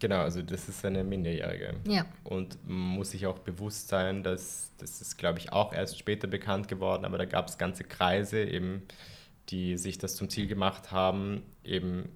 [0.00, 1.74] Genau, also das ist eine Minderjährige.
[1.86, 2.06] Ja.
[2.24, 6.68] Und muss sich auch bewusst sein, dass das ist, glaube ich, auch erst später bekannt
[6.68, 8.82] geworden, aber da gab es ganze Kreise eben,
[9.48, 12.08] die sich das zum Ziel gemacht haben, eben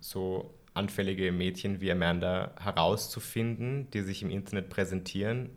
[0.00, 5.50] so anfällige Mädchen wie Amanda herauszufinden, die sich im Internet präsentieren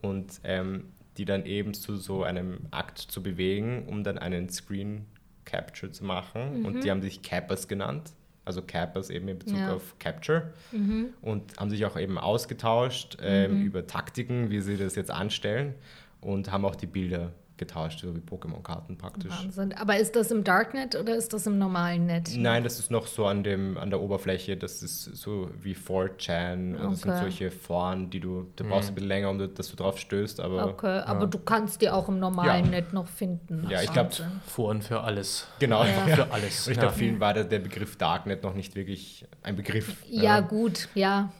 [0.00, 5.06] und ähm, die dann eben zu so einem Akt zu bewegen, um dann einen Screen
[5.44, 6.64] Capture zu machen.
[6.66, 8.12] Und die haben sich Cappers genannt.
[8.46, 9.74] Also Cappers eben in Bezug Ja.
[9.74, 10.52] auf Capture.
[11.20, 15.74] Und haben sich auch eben ausgetauscht ähm, über Taktiken, wie sie das jetzt anstellen.
[16.20, 19.32] Und haben auch die Bilder getauscht, so wie Pokémon-Karten praktisch.
[19.32, 19.72] Wahnsinn.
[19.74, 22.30] Aber ist das im Darknet oder ist das im normalen Net?
[22.36, 24.56] Nein, das ist noch so an, dem, an der Oberfläche.
[24.56, 26.76] Das ist so wie 4chan.
[26.78, 27.20] oder Das sind Okay.
[27.22, 30.40] solche Foren, die du, da brauchst du ein bisschen länger, um dass du drauf stößt.
[30.40, 32.70] Aber Okay, aber du kannst die auch im normalen Ja.
[32.70, 33.66] Net noch finden.
[33.70, 34.26] Ja, ich glaub, Wahnsinn.
[34.46, 35.46] Foren für alles.
[35.58, 35.84] genau.
[35.84, 35.92] Ja.
[36.16, 36.66] Für alles.
[36.66, 36.82] Und ich ja.
[36.84, 39.96] glaube, vielen war der, der Begriff Darknet noch nicht wirklich ein Begriff.
[40.08, 41.30] Ja, gut, ja.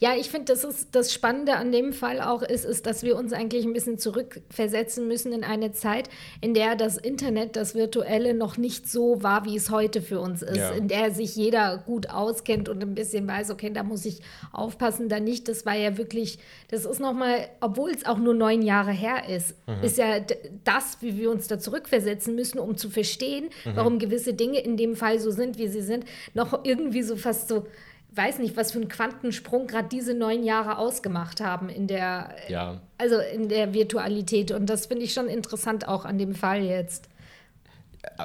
[0.00, 3.16] Ja, ich finde, das ist das Spannende an dem Fall auch ist, ist, dass wir
[3.16, 6.08] uns eigentlich ein bisschen zurückversetzen müssen in eine Zeit,
[6.40, 10.42] in der das Internet, das Virtuelle noch nicht so war, wie es heute für uns
[10.42, 10.70] ist, Ja.
[10.70, 14.20] in der sich jeder gut auskennt und ein bisschen weiß, okay, da muss ich
[14.52, 15.48] aufpassen, da nicht.
[15.48, 16.38] Das war ja wirklich,
[16.70, 20.20] das ist nochmal, obwohl es auch nur neun Jahre her ist, ist ja
[20.62, 24.94] das, wie wir uns da zurückversetzen müssen, um zu verstehen, warum gewisse Dinge in dem
[24.94, 27.66] Fall so sind, wie sie sind, noch irgendwie so fast so,
[28.12, 32.80] weiß nicht, was für einen Quantensprung gerade diese neun Jahre ausgemacht haben in der, Ja.
[32.96, 34.50] also in der Virtualität.
[34.50, 37.08] Und das finde ich schon interessant auch an dem Fall jetzt.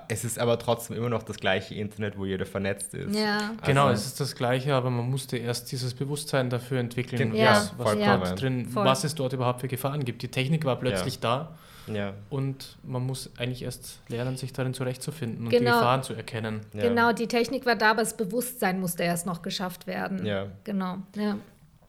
[0.08, 3.16] Es ist aber trotzdem immer noch das gleiche Internet, wo jeder vernetzt ist.
[3.18, 3.52] Ja.
[3.66, 7.38] Genau, Also- es ist das Gleiche, aber man musste erst dieses Bewusstsein dafür entwickeln, was,
[7.40, 7.96] ja, was
[8.30, 10.22] dort drin, was es dort überhaupt für Gefahren gibt.
[10.22, 11.56] Die Technik war plötzlich da
[11.88, 12.14] Ja.
[12.30, 15.72] und man muss eigentlich erst lernen, sich darin zurechtzufinden und die Genau.
[15.80, 16.62] Gefahren zu erkennen.
[16.74, 16.84] Ja.
[16.84, 20.26] Genau, die Technik war da, aber das Bewusstsein musste erst noch geschafft werden.
[20.26, 20.48] Ja.
[20.64, 21.38] Genau, ja.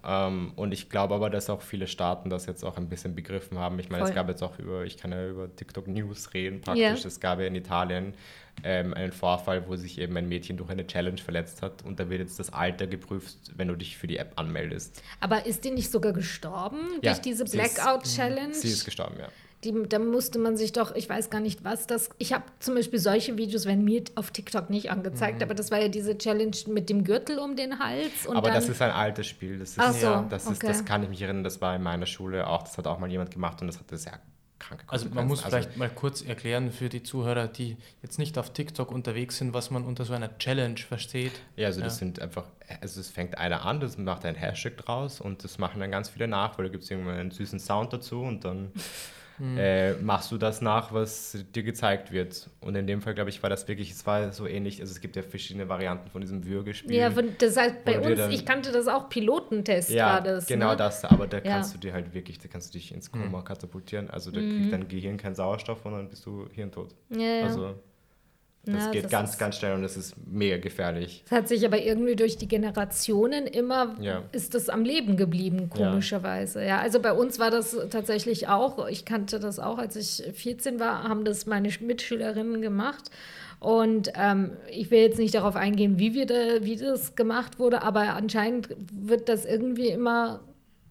[0.06, 3.58] Ähm, und ich glaube aber, dass auch viele Staaten das jetzt auch ein bisschen begriffen
[3.58, 3.78] haben.
[3.78, 6.82] Ich meine, es gab jetzt auch über, ich kann ja über TikTok News reden praktisch.
[7.02, 7.08] Ja.
[7.08, 8.12] Es gab ja in Italien
[8.62, 12.10] ähm, einen Vorfall, wo sich eben ein Mädchen durch eine Challenge verletzt hat und da
[12.10, 15.02] wird jetzt das Alter geprüft, wenn du dich für die App anmeldest.
[15.20, 18.52] Aber ist die nicht sogar gestorben Ja, durch diese sie Blackout-Challenge?
[18.52, 19.28] Sie ist gestorben, ja.
[19.64, 22.10] Die, da musste man sich doch, ich weiß gar nicht was, das.
[22.18, 25.80] Ich habe zum Beispiel solche Videos, werden mir auf TikTok nicht angezeigt, aber das war
[25.80, 28.26] ja diese Challenge mit dem Gürtel um den Hals.
[28.26, 29.58] Und aber dann, das ist ein altes Spiel.
[29.58, 30.66] Das ist, Ach so, ja, das, ist, okay.
[30.66, 33.10] das kann ich mich erinnern, das war in meiner Schule auch, das hat auch mal
[33.10, 34.20] jemand gemacht und das hatte sehr
[34.58, 35.72] kranke Also man muss Konsequenzen.
[35.72, 39.70] vielleicht mal kurz erklären für die Zuhörer, die jetzt nicht auf TikTok unterwegs sind, was
[39.70, 41.32] man unter so einer Challenge versteht.
[41.56, 41.98] Ja, also das Ja.
[42.00, 42.44] sind einfach,
[42.80, 46.08] also es fängt einer an, das macht ein Hashtag draus und das machen dann ganz
[46.10, 48.70] viele nach, weil da gibt es irgendwann einen süßen Sound dazu und dann
[49.38, 49.58] Hm.
[49.58, 52.48] äh, machst du das nach, was dir gezeigt wird.
[52.60, 55.00] Und in dem Fall, glaube ich, war das wirklich, es war so ähnlich, also es
[55.00, 56.94] gibt ja verschiedene Varianten von diesem Würgespiel.
[56.96, 60.46] ja, das heißt, bei uns, dann- ich kannte das auch, Pilotentest Ja, war das.
[60.46, 60.76] genau ne?
[60.76, 61.42] das, aber da Ja.
[61.42, 61.48] Mhm.
[61.48, 64.08] kannst du dir halt wirklich, da kannst du dich ins Koma katapultieren.
[64.10, 66.94] Also da kriegt dein Gehirn keinen Sauerstoff und dann bist du hirntot.
[67.10, 67.42] Ja, ja.
[67.44, 67.74] Also
[68.66, 71.22] das Ja, geht das ganz, ganz schnell und das ist mega gefährlich.
[71.26, 74.22] Es hat sich aber irgendwie durch die Generationen immer, Ja.
[74.32, 75.88] ist das am Leben geblieben, Ja.
[75.90, 76.64] komischerweise.
[76.64, 76.78] Ja.
[76.78, 81.04] also bei uns war das tatsächlich auch, ich kannte das auch, als ich 14 war,
[81.04, 83.10] haben das meine Mitschülerinnen gemacht.
[83.60, 87.82] Und ähm, ich will jetzt nicht darauf eingehen, wie, wir da, wie das gemacht wurde,
[87.82, 90.40] aber anscheinend wird das irgendwie immer,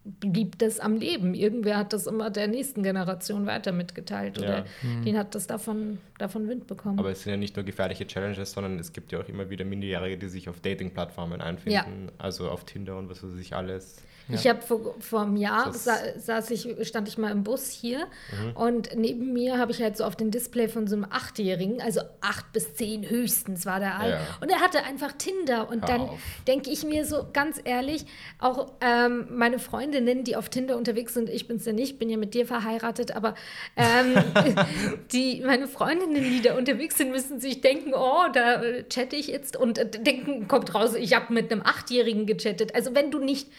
[0.05, 1.33] blieb das am Leben.
[1.33, 4.65] Irgendwer hat das immer der nächsten Generation weiter mitgeteilt oder Ja.
[5.05, 6.99] den hat das davon, davon Wind bekommen.
[6.99, 9.63] Aber es sind ja nicht nur gefährliche Challenges, sondern es gibt ja auch immer wieder
[9.63, 12.11] Minderjährige, die sich auf Dating-Plattformen einfinden.
[12.17, 14.01] Also auf Tinder und was weiß ich alles.
[14.29, 18.07] Ich habe vor, vor einem Jahr sa saß ich, stand ich mal im Bus hier
[18.31, 18.55] Mhm.
[18.55, 22.01] und neben mir habe ich halt so auf dem Display von so einem Achtjährigen, also
[22.21, 24.13] acht bis zehn höchstens war der alt.
[24.13, 24.19] Ja.
[24.41, 25.69] Und er hatte einfach Tinder.
[25.69, 26.09] Und Hör dann
[26.47, 28.05] denke ich mir so ganz ehrlich,
[28.39, 32.09] auch ähm, meine Freundinnen, die auf Tinder unterwegs sind, ich bin es ja nicht, bin
[32.09, 33.35] ja mit dir verheiratet, aber
[33.75, 34.15] ähm,
[35.11, 39.27] die, meine Freundinnen, die da unterwegs sind, müssen sich denken, oh, da äh, chatte ich
[39.27, 42.75] jetzt und äh, denken, kommt raus, ich habe mit einem Achtjährigen gechattet.
[42.75, 43.49] Also wenn du nicht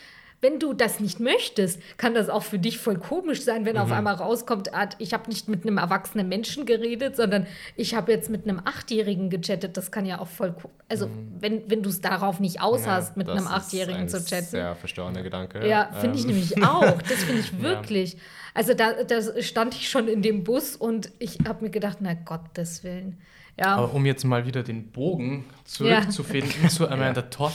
[0.44, 3.90] wenn du das nicht möchtest, kann das auch für dich voll komisch sein, wenn auf
[3.90, 8.28] einmal rauskommt, ah, ich habe nicht mit einem erwachsenen Menschen geredet, sondern ich habe jetzt
[8.28, 9.78] mit einem Achtjährigen gechattet.
[9.78, 10.54] Das kann ja auch voll,
[10.90, 11.09] also
[11.40, 14.44] wenn, wenn du es darauf nicht aus hast, mit das einem Achtjährigen ein zu chatten.
[14.44, 15.66] Sehr verstorener Gedanke.
[15.66, 17.00] Ja, finde ich Ähm, nämlich auch.
[17.00, 18.18] Das finde ich wirklich.
[18.52, 22.12] Also da, da stand ich schon in dem Bus und ich habe mir gedacht, na
[22.12, 23.18] Gottes Willen.
[23.59, 27.52] Ja, Aber um jetzt mal wieder den Bogen zurückzufinden zu Amanda Todd.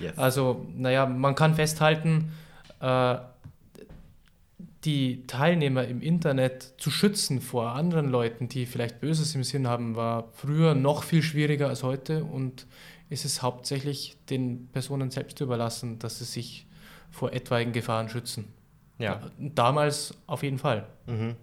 [0.00, 0.16] Yes.
[0.18, 2.32] Also, naja, man kann festhalten,
[2.80, 3.16] äh,
[4.84, 9.96] die Teilnehmer im Internet zu schützen vor anderen Leuten, die vielleicht Böses im Sinn haben,
[9.96, 12.66] war früher noch viel schwieriger als heute und
[13.10, 16.66] ist es hauptsächlich den Personen selbst überlassen, dass sie sich
[17.10, 18.52] vor etwaigen Gefahren schützen.
[18.98, 19.20] ja.
[19.38, 20.86] Damals auf jeden Fall.
[21.06, 21.34] Mhm.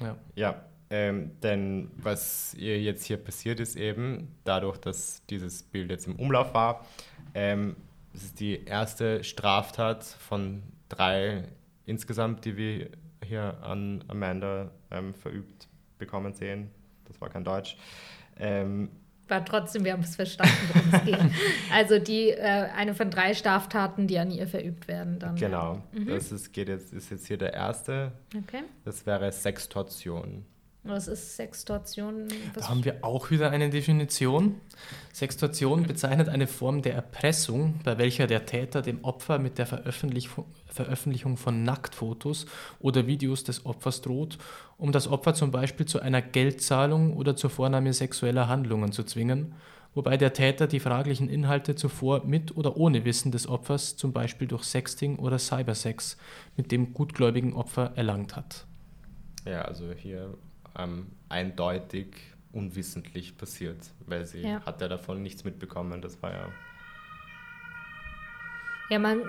[0.00, 0.16] Ja.
[0.34, 6.16] Ja, ähm, denn was jetzt hier passiert ist eben, dadurch, dass dieses Bild jetzt im
[6.16, 6.84] Umlauf war,
[7.34, 7.76] ähm,
[8.14, 11.48] es ist die erste Straftat von drei
[11.84, 12.90] insgesamt, die wir
[13.22, 15.68] hier an Amanda ähm, verübt
[15.98, 16.70] bekommen sehen.
[17.06, 17.76] Das war kein Deutsch.
[18.38, 18.90] Ähm,
[19.26, 21.32] war trotzdem, wir haben es verstanden, worum es geht.
[21.72, 25.34] Also die, äh, eine von drei Straftaten, die an ihr verübt werden dann.
[25.36, 28.12] genau, das ist, geht jetzt, ist jetzt hier der erste.
[28.36, 28.62] Okay.
[28.84, 30.44] Das wäre Sextortion.
[30.86, 32.28] Was ist Sextortion?
[32.52, 34.60] Was Da haben wir auch wieder eine Definition.
[35.14, 40.44] Sextortion bezeichnet eine Form der Erpressung, bei welcher der Täter dem Opfer mit der Veröffentlichung,
[40.66, 42.44] Veröffentlichung von Nacktfotos
[42.80, 44.36] oder Videos des Opfers droht,
[44.76, 49.54] um das Opfer zum Beispiel zu einer Geldzahlung oder zur Vornahme sexueller Handlungen zu zwingen,
[49.94, 54.48] wobei der Täter die fraglichen Inhalte zuvor mit oder ohne Wissen des Opfers, zum Beispiel
[54.48, 56.18] durch Sexting oder Cybersex,
[56.58, 58.66] mit dem gutgläubigen Opfer erlangt hat.
[59.46, 60.36] Ja, also hier
[60.78, 62.16] ähm, eindeutig
[62.52, 64.64] unwissentlich passiert, weil sie Ja.
[64.64, 66.00] hat ja davon nichts mitbekommen.
[66.00, 66.48] Das war ja.
[68.90, 69.22] Ja, man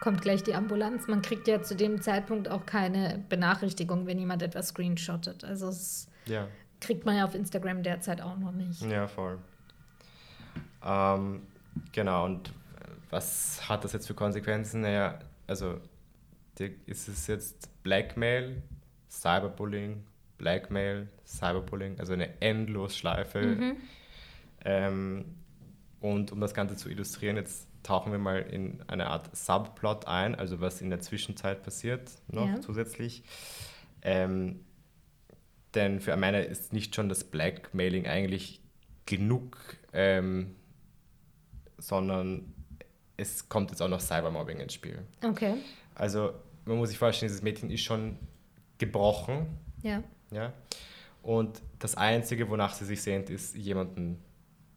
[0.00, 1.06] kommt gleich die Ambulanz.
[1.06, 5.44] Man kriegt ja zu dem Zeitpunkt auch keine Benachrichtigung, wenn jemand etwas screenshottet.
[5.44, 6.48] Also das Ja,
[6.80, 8.82] kriegt man ja auf Instagram derzeit auch noch nicht.
[8.82, 9.38] ja voll.
[10.84, 11.42] Ähm,
[11.92, 12.52] genau, und
[13.10, 14.80] was hat das jetzt für Konsequenzen?
[14.82, 15.80] Naja, also
[16.58, 18.60] die, ist es jetzt Blackmail,
[19.08, 20.02] Cyberbullying,
[20.38, 23.74] Blackmail, Cyberbullying, also eine Endlosschleife.
[24.64, 25.24] Ähm,
[26.00, 30.34] und um das Ganze zu illustrieren, jetzt tauchen wir mal in eine Art Subplot ein,
[30.34, 32.60] also was in der Zwischenzeit passiert noch Ja.
[32.60, 33.22] zusätzlich.
[34.02, 34.60] Ähm,
[35.74, 38.60] denn für Amanda ist nicht schon das Blackmailing eigentlich
[39.04, 39.56] genug,
[39.92, 40.56] ähm,
[41.78, 42.52] sondern
[43.16, 44.98] es kommt jetzt auch noch Cybermobbing ins Spiel.
[45.24, 45.54] Okay,
[45.94, 46.32] Also
[46.64, 48.18] man muss sich vorstellen, dieses Mädchen ist schon
[48.78, 49.46] gebrochen,
[49.82, 50.02] ja.
[50.30, 50.52] Ja.
[51.22, 54.22] Und das Einzige, wonach sie sich sehnt, ist jemanden,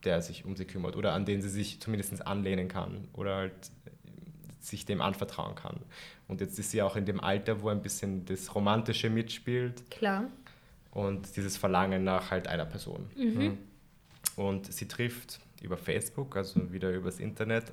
[0.04, 3.54] der sich um sie kümmert oder an den sie sich zumindest anlehnen kann oder halt
[3.86, 3.90] äh,
[4.60, 5.80] sich dem anvertrauen kann.
[6.28, 10.26] Und jetzt ist sie auch in dem Alter, wo ein bisschen das Romantische mitspielt Klar.
[10.92, 13.10] und dieses Verlangen nach halt einer Person.
[13.16, 13.58] Mhm.
[14.36, 17.72] Und sie trifft über Facebook, also wieder übers Internet.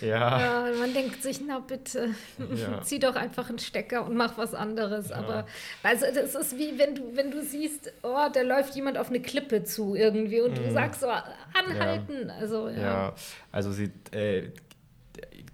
[0.00, 2.10] Ja, Ja, man denkt sich, na bitte,
[2.54, 2.80] Ja.
[2.82, 5.12] zieh doch einfach einen Stecker und mach was anderes.
[5.12, 5.46] Aber
[5.82, 9.20] also das ist wie wenn du, wenn du siehst, oh, da läuft jemand auf eine
[9.20, 12.30] Klippe zu irgendwie und du sagst so, anhalten.
[12.30, 12.80] Also ja.
[12.80, 13.14] ja.
[13.52, 14.50] also sie äh,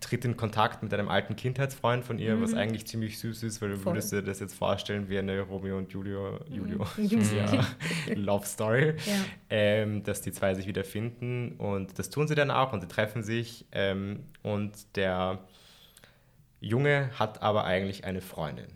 [0.00, 3.70] tritt in Kontakt mit einem alten Kindheitsfreund von ihr, was eigentlich ziemlich süß ist, weil
[3.70, 3.80] du Mhm.
[3.80, 3.92] Voll.
[3.94, 7.54] würdest dir das jetzt vorstellen wie eine Romeo und Julio, Julio, Julia.
[8.06, 9.12] ja, Love Story, Ja.
[9.50, 12.88] ähm, dass die zwei sich wieder finden und das tun sie dann auch und sie
[12.88, 15.38] treffen sich ähm, und der
[16.60, 18.68] Junge hat aber eigentlich eine Freundin.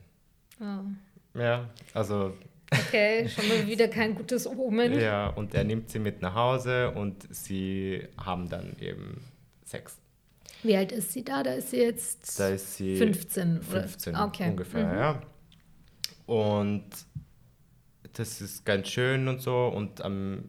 [0.61, 2.35] Oh, Ja, also
[2.73, 4.99] okay, schon mal wieder kein gutes Omen.
[4.99, 9.23] ja, und er nimmt sie mit nach Hause und sie haben dann eben
[9.65, 9.97] Sex.
[10.63, 11.43] Wie alt ist sie da?
[11.43, 13.59] Da ist sie jetzt Da ist sie 15.
[13.59, 13.81] oder?
[13.83, 14.51] 15 okay.
[14.51, 14.99] ungefähr, Mhm.
[14.99, 15.23] ja.
[16.27, 16.85] Und
[18.15, 19.67] das ist ganz schön und so.
[19.69, 20.45] Und am,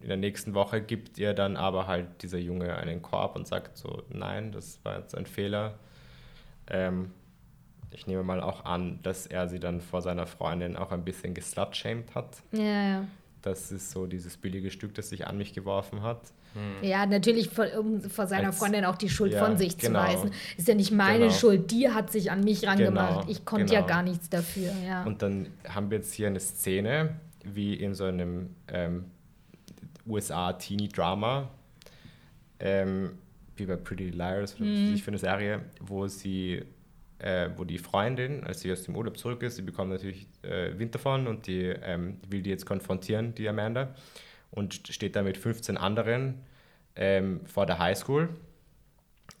[0.00, 3.76] in der nächsten Woche gibt ihr dann aber halt dieser Junge einen Korb und sagt
[3.76, 5.78] so, nein, das war jetzt ein Fehler.
[6.68, 7.10] Ähm,
[7.90, 11.34] ich nehme mal auch an, dass er sie dann vor seiner Freundin auch ein bisschen
[11.34, 12.42] geslutshamed hat.
[12.52, 13.04] Ja, ja.
[13.42, 16.20] Das ist so dieses billige Stück, das sich an mich geworfen hat.
[16.82, 20.00] Ja, natürlich, vor, um vor seiner Als- Freundin auch die Schuld ja, von sich genau.
[20.00, 20.30] zu weisen.
[20.56, 21.32] Ist ja nicht meine Genau.
[21.32, 23.20] Schuld, die hat sich an mich rangemacht.
[23.22, 23.92] Genau, ich konnte ja genau.
[23.92, 24.72] gar nichts dafür.
[24.86, 25.04] Ja.
[25.04, 29.04] Und dann haben wir jetzt hier eine Szene, wie in so einem ähm,
[30.06, 31.48] USA-Teenie-Drama,
[32.60, 33.12] ähm,
[33.56, 36.62] wie bei Pretty Liars, oder weiß ich für eine Serie, wo sie,
[37.18, 40.78] äh, wo die Freundin, als sie aus dem Urlaub zurück ist, sie bekommt natürlich äh,
[40.78, 43.94] Wind davon und die ähm, will die jetzt konfrontieren, die Amanda,
[44.50, 46.40] und st- steht da mit 15 anderen
[46.96, 48.28] ähm, vor der Highschool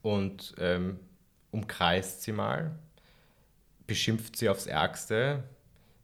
[0.02, 0.98] und ähm,
[1.50, 2.72] umkreist sie mal
[3.86, 5.44] beschimpft sie aufs Ärgste,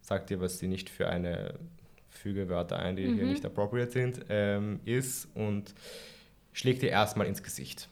[0.01, 1.59] sagt ihr, was sie nicht für eine
[2.09, 5.75] Fügewörter ein, die hier nicht appropriate sind, ähm, ist und
[6.55, 7.89] schlägt ihr erstmal ins Gesicht.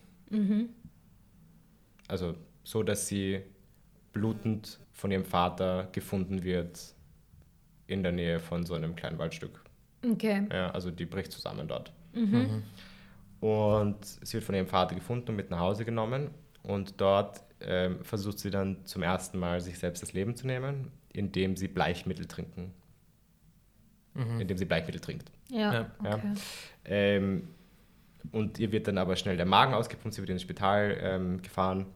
[2.08, 3.42] Also so, dass sie
[4.12, 6.94] blutend von ihrem Vater gefunden wird
[7.86, 9.61] in der Nähe von so einem kleinen Waldstück.
[10.04, 10.46] Okay.
[10.52, 11.92] Ja, also die bricht zusammen dort.
[13.40, 16.30] Und sie wird von ihrem Vater gefunden und mit nach Hause genommen.
[16.62, 20.90] Und dort ähm, versucht sie dann zum ersten Mal, sich selbst das Leben zu nehmen,
[21.12, 22.72] indem sie Bleichmittel trinken.
[24.40, 25.30] Indem sie Bleichmittel trinkt.
[25.48, 25.86] Ja, Ja.
[26.04, 26.14] Ja.
[26.16, 26.32] okay.
[26.84, 27.48] Ähm,
[28.30, 31.86] und ihr wird dann aber schnell der Magen ausgepumpt, sie wird ins Spital ähm, gefahren.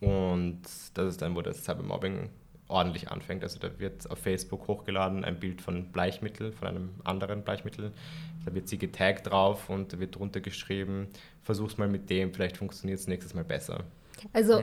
[0.00, 0.62] Und
[0.94, 2.30] das ist dann, wo das Cybermobbing
[2.68, 3.42] ordentlich anfängt.
[3.42, 7.92] Also da wird auf Facebook hochgeladen ein Bild von Bleichmittel, von einem anderen Bleichmittel.
[8.44, 11.08] Da wird sie getaggt drauf und da wird drunter geschrieben,
[11.42, 13.84] versuch's mal mit dem, vielleicht funktioniert es nächstes Mal besser.
[14.32, 14.62] Also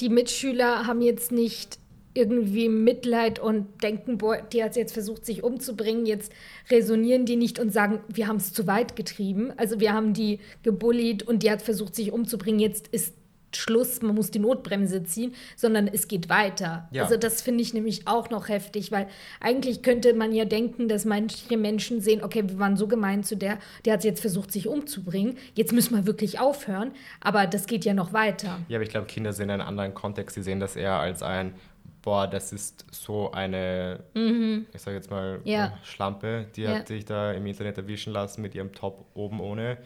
[0.00, 1.78] die Mitschüler haben jetzt nicht
[2.14, 6.04] irgendwie Mitleid und denken, boah, die hat jetzt versucht, sich umzubringen.
[6.04, 6.32] Jetzt
[6.68, 9.52] resonieren die nicht und sagen, wir haben es zu weit getrieben.
[9.56, 12.58] Also wir haben die gebullied und die hat versucht, sich umzubringen.
[12.58, 13.14] Jetzt ist
[13.54, 16.88] Schluss, man muss die Notbremse ziehen, sondern es geht weiter.
[16.90, 17.04] Ja.
[17.04, 19.08] Also das finde ich nämlich auch noch heftig, weil
[19.40, 23.36] eigentlich könnte man ja denken, dass manche Menschen sehen, okay, wir waren so gemein zu
[23.36, 27.84] der, der hat jetzt versucht, sich umzubringen, jetzt müssen wir wirklich aufhören, aber das geht
[27.84, 28.58] ja noch weiter.
[28.68, 30.34] Ja, aber ich glaube, Kinder sehen einen anderen Kontext.
[30.34, 31.54] Sie sehen das eher als ein,
[32.02, 35.76] boah, das ist so eine, ich sage jetzt mal, Ja.
[35.82, 36.76] Schlampe, die Ja.
[36.76, 39.78] hat sich da im Internet erwischen lassen mit ihrem Top oben ohne.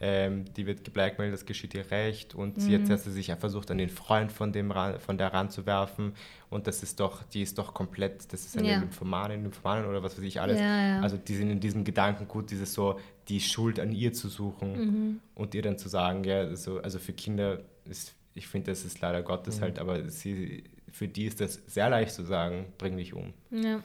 [0.00, 2.60] Ähm, die wird geblackmailt, das geschieht ihr recht und mhm.
[2.60, 6.12] sie jetzt hat sie sich versucht, an den Freund von, dem, von der ranzuwerfen
[6.50, 8.78] und das ist doch, die ist doch komplett, das ist eine ja.
[8.78, 10.60] Lymphomanin, Lymphomanin oder was weiß ich alles.
[10.60, 11.00] Ja, ja.
[11.00, 15.20] Also die sind in diesem Gedankengut, dieses so, die Schuld an ihr zu suchen mhm.
[15.34, 19.00] und ihr dann zu sagen, ja, so, also für Kinder ist, ich finde, das ist
[19.00, 19.62] leider Gottes mhm.
[19.62, 23.34] halt, aber sie, für die ist das sehr leicht zu sagen, bring dich um.
[23.50, 23.82] Ja.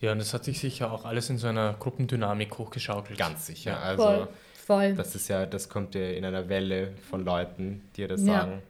[0.00, 3.18] Ja, und das hat sich sicher auch alles in so einer Gruppendynamik hochgeschaukelt.
[3.18, 3.80] Ganz sicher.
[3.80, 4.28] Also Voll.
[4.66, 4.96] Voll.
[4.96, 8.40] Das ist ja, das kommt ja in einer Welle von Leuten, die dir das ja.
[8.40, 8.62] sagen.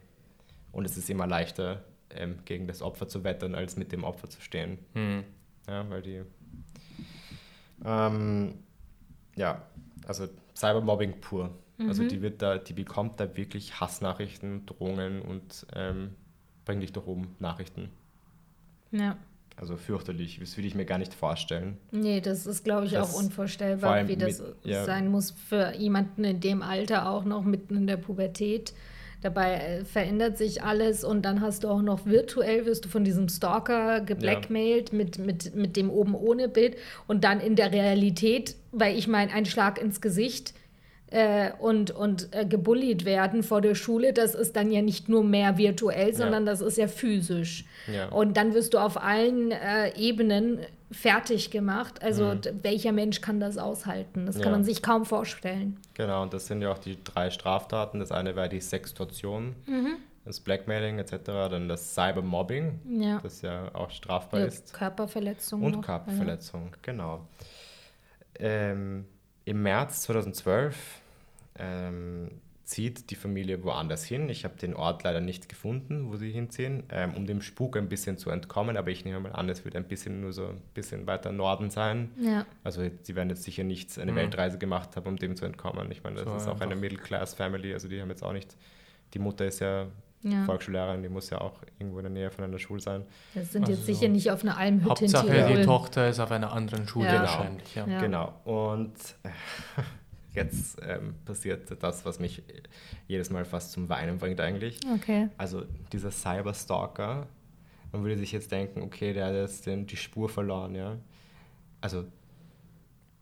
[0.71, 4.29] Und es ist immer leichter, ähm, gegen das Opfer zu wettern, als mit dem Opfer
[4.29, 4.77] zu stehen.
[4.93, 5.23] Hm.
[5.67, 6.21] Ja, weil die.
[7.83, 8.59] Ähm,
[9.35, 9.63] ja,
[10.05, 11.45] also Cybermobbing pur.
[11.45, 11.89] Also mhm.
[11.89, 16.11] Also die wird da, die bekommt da wirklich Hassnachrichten, Drohungen und ähm,
[16.63, 17.89] bring dich doch um Nachrichten.
[18.91, 19.17] Ja.
[19.59, 21.77] Also fürchterlich, das will ich mir gar nicht vorstellen.
[21.91, 24.85] Nee, das ist, glaube ich, das auch unvorstellbar, wie das mit, ja.
[24.85, 28.73] sein muss für jemanden in dem Alter, auch noch mitten in der Pubertät.
[29.21, 33.03] Dabei äh, verändert sich alles und dann hast du auch noch virtuell, wirst du von
[33.03, 34.97] diesem Stalker geblackmailt ja.
[34.97, 36.77] mit, mit, mit dem oben ohne Bild
[37.07, 40.53] und dann in der Realität, weil ich meine, ein Schlag ins Gesicht
[41.09, 45.23] äh, und, und äh, gebullied werden vor der Schule, das ist dann ja nicht nur
[45.23, 46.51] mehr virtuell, sondern ja.
[46.51, 47.65] das ist ja physisch.
[47.91, 48.09] Ja.
[48.09, 50.59] Und dann wirst du auf allen äh, Ebenen
[50.91, 52.01] fertig gemacht.
[52.01, 52.41] Also mhm.
[52.61, 54.25] welcher Mensch kann das aushalten?
[54.25, 54.51] Das kann ja.
[54.51, 55.79] man sich kaum vorstellen.
[55.93, 57.99] Genau, und das sind ja auch die drei Straftaten.
[57.99, 59.55] Das eine war die Sextortion.
[59.65, 59.95] Mhm.
[60.25, 63.19] Das Blackmailing etc., dann das Cybermobbing, ja.
[63.23, 64.73] das ja auch strafbar ist.
[64.73, 65.63] Körperverletzung.
[65.63, 65.81] Und noch.
[65.81, 67.25] Körperverletzung, genau.
[68.37, 69.05] Ähm,
[69.47, 70.75] im März 2012
[71.57, 72.29] ähm,
[72.65, 74.27] zieht die Familie woanders hin.
[74.27, 77.87] Ich habe den Ort leider nicht gefunden, wo sie hinziehen, ähm, um dem Spuk ein
[77.87, 78.75] bisschen zu entkommen.
[78.75, 81.69] Aber ich nehme mal an, es wird ein bisschen nur so ein bisschen weiter Norden
[81.69, 82.11] sein.
[82.19, 82.45] Ja.
[82.65, 84.17] Also sie werden jetzt sicher nicht eine mhm.
[84.17, 85.89] Weltreise gemacht haben, um dem zu entkommen.
[85.91, 86.65] Ich meine, das so ist auch einfach.
[86.65, 87.73] eine Middle-Class-Family.
[87.73, 88.57] Also die haben jetzt auch nicht,
[89.13, 89.87] die Mutter ist ja
[90.23, 90.45] ja.
[90.45, 93.05] Volksschullehrerin, die muss ja auch irgendwo in der Nähe von einer Schule sein.
[93.33, 95.57] Das sind also jetzt sicher nicht auf einer Almhütte Hauptsache, in Tirol.
[95.57, 97.21] die Tochter ist auf einer anderen Schule ja.
[97.21, 97.75] wahrscheinlich.
[97.75, 97.87] Ja.
[97.87, 97.99] ja.
[97.99, 98.33] Genau.
[98.43, 99.29] Und äh,
[100.33, 102.43] jetzt ähm, passiert das, was mich
[103.07, 104.79] jedes Mal fast zum Weinen bringt eigentlich.
[104.95, 105.29] Okay.
[105.37, 107.27] Also dieser Cyberstalker,
[107.91, 110.97] man würde sich jetzt denken, okay, der hat jetzt den, die Spur verloren, ja.
[111.79, 112.05] Also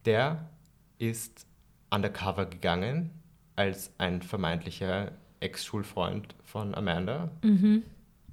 [0.05, 0.49] der
[0.97, 1.45] ist
[1.89, 3.11] undercover gegangen
[3.55, 7.83] als ein vermeintlicher Ex-Schulfreund von Amanda, mhm.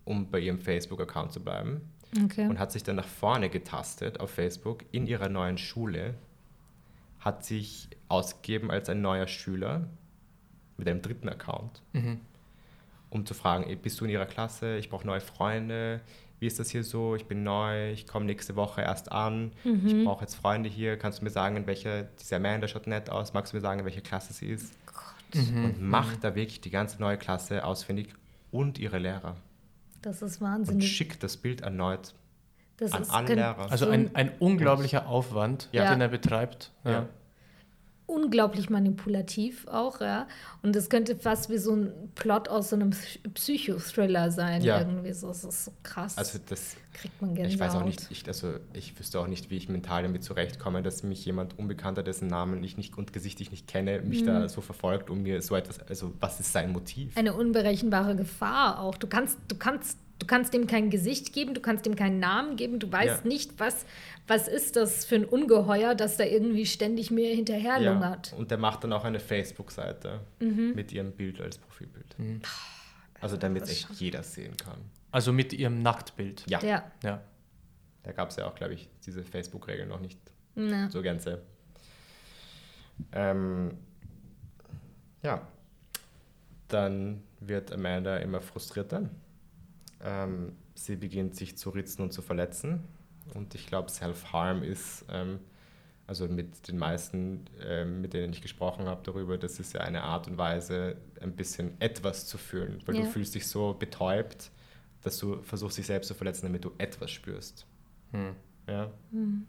[0.05, 1.81] um bei ihrem Facebook-Account zu bleiben.
[2.25, 2.47] Okay.
[2.47, 6.15] Und hat sich dann nach vorne getastet auf Facebook in ihrer neuen Schule,
[7.21, 9.89] hat sich ausgegeben als ein neuer Schüler
[10.77, 12.21] mit einem dritten Account, mhm.
[13.09, 16.01] um zu fragen, bist du in ihrer Klasse, ich brauche neue Freunde,
[16.39, 19.87] wie ist das hier so, ich bin neu, ich komme nächste Woche erst an, mhm.
[19.87, 23.09] ich brauche jetzt Freunde hier, kannst du mir sagen, in welcher, diese Amanda schaut nett
[23.09, 24.75] aus, magst du mir sagen, in welcher Klasse sie ist?
[25.35, 25.65] Mhm.
[25.65, 26.21] und macht mhm.
[26.23, 28.15] da wirklich die ganze neue Klasse ausfindig
[28.51, 29.37] und ihre Lehrer.
[30.03, 30.85] Das ist wahnsinnig.
[30.85, 32.15] Und schickt das Bild erneut
[32.77, 33.71] das an alle Lehrer.
[33.71, 35.91] Also ein, ein unglaublicher Aufwand, ja.
[35.91, 36.73] den er betreibt.
[36.85, 36.91] Ja.
[36.91, 37.09] ja
[38.13, 40.29] unglaublich manipulativ auch, ja.
[40.63, 42.91] Und es könnte fast wie so ein Plot aus so einem
[43.35, 44.79] Psychothriller sein, ja.
[44.79, 45.29] irgendwie so.
[45.29, 46.19] Das ist so krass.
[46.19, 47.55] Also das kriegt man Gänsehaut.
[47.55, 50.83] Ich weiß auch nicht, ich, also ich wüsste auch nicht, wie ich mental damit zurechtkomme,
[50.83, 54.27] dass mich jemand Unbekannter, dessen Namen ich nicht und Gesicht ich nicht kenne, mich mhm.
[54.27, 57.17] da so verfolgt und mir so etwas, also was ist sein Motiv?
[57.17, 58.97] Eine unberechenbare Gefahr auch.
[58.97, 62.57] Du kannst, du kannst Du kannst dem kein Gesicht geben, du kannst dem keinen Namen
[62.57, 63.29] geben, du weißt ja.
[63.29, 63.85] nicht, was,
[64.29, 68.31] was ist das für ein Ungeheuer, das da irgendwie ständig mir hinterherlungert.
[68.31, 68.39] Ja.
[68.39, 70.75] Und der macht dann auch eine Facebook-Seite mhm.
[70.77, 72.19] mit ihrem Bild als Profilbild.
[72.19, 72.41] Mhm.
[73.21, 74.79] Also damit echt jeder sehen kann.
[75.11, 76.45] Also mit ihrem Nacktbild.
[76.49, 76.61] Ja.
[76.63, 76.85] ja.
[77.03, 77.21] ja.
[78.03, 80.19] Da gab es ja auch, glaube ich, diese Facebook-Regeln noch nicht
[80.55, 80.89] ja.
[80.89, 81.43] zur Gänze.
[83.13, 83.77] Ähm,
[85.23, 85.47] ja.
[86.69, 89.11] Dann wird Amanda immer frustrierter
[90.03, 92.85] ähm, sie beginnt sich zu ritzen und zu verletzen.
[93.35, 95.39] Und ich glaube, Self-Harm ist, ähm,
[96.07, 100.03] also mit den meisten, ähm, mit denen ich gesprochen habe darüber, das ist ja eine
[100.03, 102.81] Art und Weise, ein bisschen etwas zu fühlen.
[102.87, 103.03] Weil ja.
[103.03, 104.51] du fühlst dich so betäubt,
[105.03, 107.67] dass du versuchst, dich selbst zu verletzen, damit du etwas spürst.
[108.13, 108.35] Hm.
[108.69, 108.91] Ja?
[109.11, 109.47] Hm.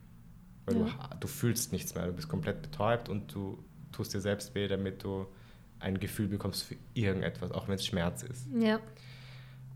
[0.66, 0.84] Weil ja.
[0.84, 4.68] Du, du fühlst nichts mehr, du bist komplett betäubt und du tust dir selbst weh,
[4.68, 5.28] damit du
[5.80, 8.47] ein Gefühl bekommst für irgendetwas, auch wenn es Schmerz ist.
[8.58, 8.80] Ja.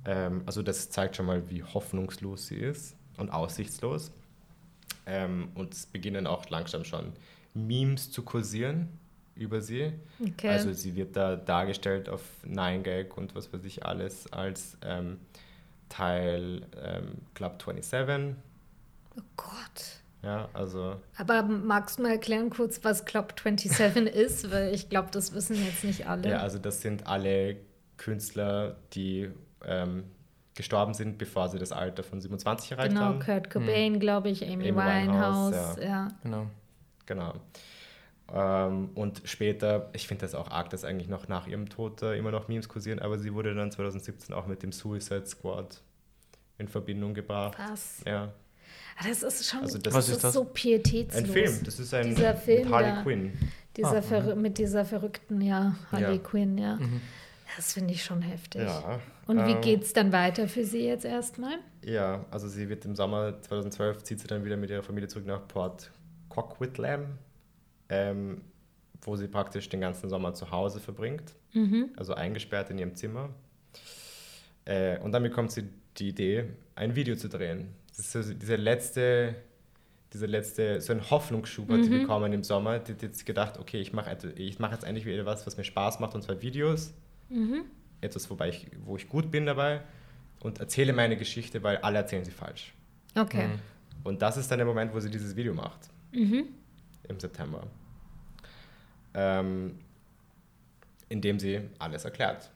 [0.08, 4.12] Ähm, also das zeigt schon mal, wie hoffnungslos sie ist und aussichtslos.
[5.06, 7.14] Ähm, und es beginnen auch langsam schon
[7.54, 8.88] Memes zu kursieren
[9.36, 9.94] über sie.
[10.20, 10.50] Okay.
[10.50, 15.20] Also sie wird da dargestellt auf 9gag und was weiß ich alles als ähm,
[15.90, 18.36] Teil ähm, Club 27.
[19.18, 20.02] Oh Gott.
[20.24, 21.00] Ja, also.
[21.18, 24.52] Aber magst du mal erklären kurz, was Club 27 ist?
[24.52, 26.30] Weil ich glaube, das wissen jetzt nicht alle.
[26.30, 27.58] Ja, also das sind alle
[27.98, 29.30] Künstler, die
[29.68, 30.06] ähm,
[30.56, 33.20] gestorben sind, bevor sie das Alter von 27 erreicht genau, haben.
[33.20, 34.00] Kurt Cobain, hm.
[34.00, 35.84] glaube ich, Amy, Amy Winehouse, Winehouse ja.
[35.84, 36.08] ja.
[36.24, 36.48] Genau.
[37.06, 37.34] Genau.
[38.34, 42.18] Ähm, und später, ich finde das auch arg, dass eigentlich noch nach ihrem Tod äh,
[42.18, 45.82] immer noch Memes kursieren, aber sie wurde dann 2017 auch mit dem Suicide Squad
[46.58, 47.58] in Verbindung gebracht.
[47.58, 48.02] Was?
[48.06, 48.34] Ja.
[48.98, 50.34] Ah, das ist schon also das, was ist das?
[50.34, 51.24] so pietätslos.
[51.24, 53.34] Ein Film, das ist ein dieser Film mit Harley Quinn.
[53.78, 56.18] Dieser ah, mit dieser verrückten, ja, Harley ja.
[56.18, 56.76] Quinn, ja.
[56.78, 57.02] Mhm.
[57.58, 58.62] Das finde ich schon heftig.
[58.62, 61.58] Ja, Und wie ähm, geht es dann weiter für sie jetzt erstmal?
[61.84, 65.26] Ja, also sie wird im Sommer 2012, zieht sie dann wieder mit ihrer Familie zurück
[65.26, 65.92] nach Port
[66.30, 67.18] Coquitlam,
[67.90, 68.42] ähm,
[69.02, 71.90] wo sie praktisch den ganzen Sommer zu Hause verbringt, mhm.
[71.98, 73.30] also eingesperrt in ihrem Zimmer.
[74.66, 75.64] Äh, und dann bekommt sie
[75.98, 76.46] die Idee,
[76.76, 77.74] ein Video zu drehen.
[77.90, 79.34] Das ist so diese letzte,
[80.14, 81.84] diese letzte, so ein Hoffnungsschub hat mhm.
[81.86, 82.78] sie bekommen im Sommer.
[82.78, 85.64] Die hat jetzt gedacht, okay, ich mache ich mach jetzt eigentlich wieder was, was mir
[85.64, 86.94] Spaß macht, und zwar Videos.
[87.30, 87.66] Mhm.
[88.02, 89.82] Etwas, wobei ich, wo ich gut bin dabei
[90.40, 92.74] und erzähle meine Geschichte, weil alle erzählen sie falsch.
[93.16, 93.48] Okay.
[93.48, 93.60] Mhm.
[94.04, 95.90] Und das ist dann der Moment, wo sie dieses Video macht.
[96.12, 96.48] Mhm.
[97.08, 97.66] Im September.
[99.14, 99.80] Ähm,
[101.10, 102.52] in dem sie alles erklärt.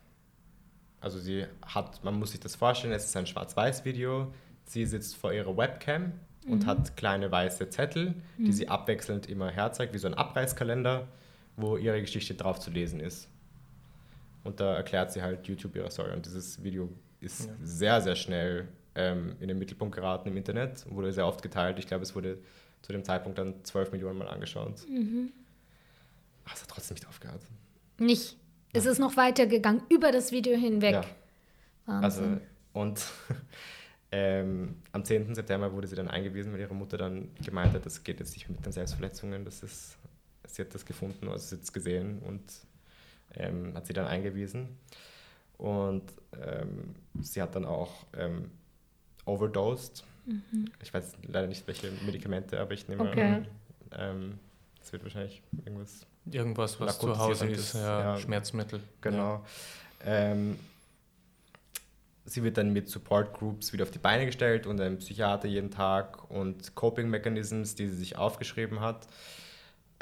[0.99, 4.31] Also sie hat, man muss sich das vorstellen, es ist ein Schwarz-Weiß-Video.
[4.65, 6.13] Sie sitzt vor ihrer Webcam
[6.45, 6.51] mhm.
[6.51, 8.51] und hat kleine weiße Zettel, die mhm.
[8.51, 11.07] sie abwechselnd immer herzeigt, wie so ein Abreißkalender,
[11.57, 13.27] wo ihre Geschichte drauf zu lesen ist.
[14.43, 16.13] Und da erklärt sie halt YouTube ihre Story.
[16.13, 16.89] Und dieses Video
[17.19, 17.53] ist ja.
[17.61, 21.79] sehr, sehr schnell ähm, in den Mittelpunkt geraten im Internet, wurde sehr oft geteilt.
[21.79, 22.39] Ich glaube, es wurde
[22.81, 24.87] zu dem Zeitpunkt dann 12 Millionen Mal angeschaut.
[24.89, 25.31] Mhm.
[26.45, 27.41] Aber es hat trotzdem nicht aufgehört.
[27.99, 28.37] Nicht.
[28.73, 30.93] Es ist noch weitergegangen, über das Video hinweg.
[30.93, 31.05] Ja.
[31.85, 32.23] Wahnsinn.
[32.23, 32.41] Also,
[32.73, 33.05] und
[34.11, 35.35] ähm, am 10.
[35.35, 38.49] September wurde sie dann eingewiesen, weil ihre Mutter dann gemeint hat, das geht jetzt nicht
[38.49, 39.97] mit den Selbstverletzungen, das ist,
[40.47, 42.41] sie hat das gefunden, also sie hat es gesehen und
[43.35, 44.77] ähm, hat sie dann eingewiesen.
[45.57, 46.03] Und
[46.41, 48.49] ähm, sie hat dann auch ähm,
[49.25, 50.03] overdosed.
[50.25, 50.71] Mhm.
[50.81, 53.23] Ich weiß leider nicht, welche Medikamente, aber ich nehme okay.
[53.23, 53.47] an,
[53.97, 54.39] ähm,
[54.81, 56.05] es wird wahrscheinlich irgendwas.
[56.29, 58.79] Irgendwas, was zu Hause ist, ja, ja, Schmerzmittel.
[59.01, 59.43] Genau.
[60.03, 60.31] Ja.
[60.31, 60.59] Ähm,
[62.25, 65.71] sie wird dann mit Support Groups wieder auf die Beine gestellt und einem Psychiater jeden
[65.71, 69.07] Tag und Coping Mechanisms, die sie sich aufgeschrieben hat.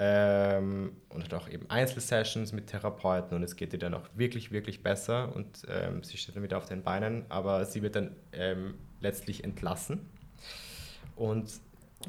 [0.02, 4.50] Ähm, und hat auch eben Einzelsessions mit Therapeuten und es geht ihr dann auch wirklich,
[4.50, 8.16] wirklich besser und ähm, sie steht dann wieder auf den Beinen, aber sie wird dann
[8.32, 10.10] ähm, letztlich entlassen.
[11.18, 11.52] Und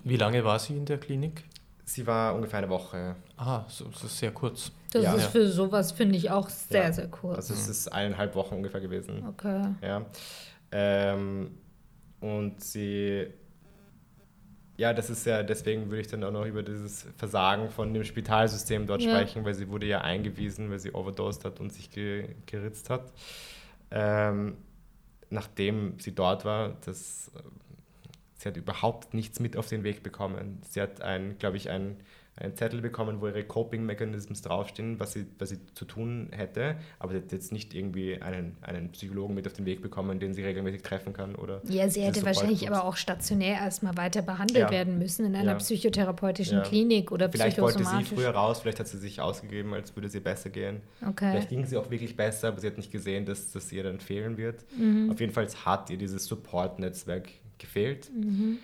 [0.05, 1.43] Wie lange war sie in der Klinik?
[1.85, 3.17] Sie war ungefähr eine Woche.
[3.37, 4.71] Ah, so, das ist sehr kurz.
[4.93, 5.15] Das ja.
[5.15, 6.93] ist für sowas, finde ich, auch sehr, ja.
[6.93, 7.39] sehr kurz.
[7.39, 9.27] Also es ist eineinhalb Wochen ungefähr gewesen.
[9.27, 9.65] Okay.
[9.83, 10.07] Ja.
[10.71, 11.59] Ähm,
[12.21, 13.27] und sie
[14.81, 18.03] ja, das ist ja, deswegen würde ich dann auch noch über dieses Versagen von dem
[18.03, 19.11] Spitalsystem dort ja.
[19.11, 23.13] sprechen, weil sie wurde ja eingewiesen, weil sie overdosed hat und sich ge geritzt hat.
[23.91, 24.57] Ähm,
[25.29, 27.31] nachdem sie dort war, das,
[28.37, 30.63] sie hat überhaupt nichts mit auf den Weg bekommen.
[30.67, 31.99] Sie hat ein, glaube ich, ein
[32.37, 36.77] einen Zettel bekommen, wo ihre Coping Mechanisms draufstehen, was sie, was sie zu tun hätte,
[36.99, 40.33] aber sie hat jetzt nicht irgendwie einen, einen Psychologen mit auf den Weg bekommen, den
[40.33, 41.35] sie regelmäßig treffen kann.
[41.35, 44.71] Oder ja, sie hätte wahrscheinlich aber auch stationär erstmal weiter behandelt ja.
[44.71, 45.59] werden müssen in einer ja.
[45.59, 46.65] psychotherapeutischen ja.
[46.65, 50.21] Klinik oder Vielleicht wollte sie früher raus, vielleicht hat sie sich ausgegeben, als würde sie
[50.21, 50.81] besser gehen.
[51.07, 51.33] Okay.
[51.33, 54.01] Vielleicht ging sie auch wirklich besser, aber sie hat nicht gesehen, dass das ihr dann
[54.01, 54.65] fehlen wird.
[54.79, 55.11] Mhm.
[55.11, 57.29] Auf jeden Fall hat ihr dieses Support-Netzwerk
[57.59, 58.11] gefehlt.
[58.15, 58.59] Mhm.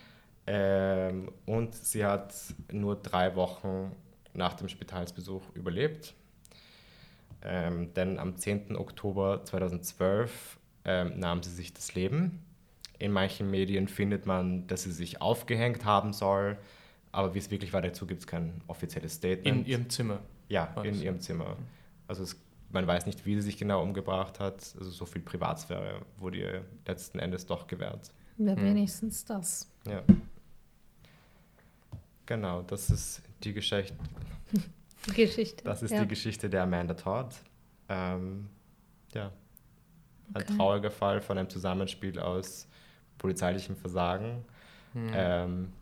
[0.47, 2.35] Ähm, und sie hat
[2.71, 3.93] nur drei Wochen
[4.33, 6.15] nach dem Spitalsbesuch überlebt.
[7.43, 8.77] Ähm, denn am 10.
[8.77, 12.43] Oktober 2012 ähm, nahm sie sich das Leben.
[12.99, 16.57] In manchen Medien findet man, dass sie sich aufgehängt haben soll,
[17.13, 19.61] aber wie es wirklich war, dazu gibt es kein offizielles Statement.
[19.61, 20.21] In ihrem Zimmer?
[20.49, 21.57] Ja, in ihrem Zimmer.
[22.07, 22.37] Also es,
[22.71, 24.75] man weiß nicht, wie sie sich genau umgebracht hat.
[24.79, 28.13] Also so viel Privatsphäre wurde ihr letzten Endes doch gewährt.
[28.39, 28.63] Ja, hm.
[28.63, 29.71] wenigstens das.
[29.87, 30.03] Ja.
[32.27, 33.97] Genau, das ist die Geschichte.
[35.14, 35.64] Geschichte.
[35.64, 36.03] Das ist ja.
[36.03, 37.35] die Geschichte der Amanda Todd.
[37.89, 38.49] Ähm,
[39.14, 39.31] ja,
[40.35, 40.57] ein okay.
[40.57, 42.66] trauriger Fall von einem Zusammenspiel aus
[43.18, 44.45] polizeilichem Versagen,
[44.93, 45.11] mhm.
[45.14, 45.72] ähm,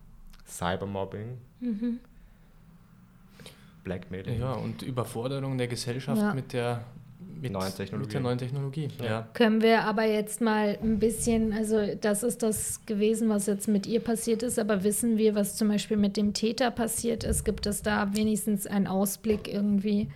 [0.46, 2.00] Cybermobbing, mhm.
[3.82, 4.40] Blackmailing.
[4.40, 6.34] Ja, und Überforderung der Gesellschaft ja.
[6.34, 6.84] mit der
[7.44, 8.06] mit, neuen Technologie.
[8.06, 8.88] mit der neuen Technologie.
[8.98, 9.04] Ja.
[9.04, 9.28] ja.
[9.34, 13.86] Können wir aber jetzt mal ein bisschen, also das ist das gewesen, was jetzt mit
[13.86, 17.44] ihr passiert ist, aber wissen wir, was zum Beispiel mit dem Täter passiert ist?
[17.44, 20.08] Gibt es da wenigstens einen Ausblick irgendwie?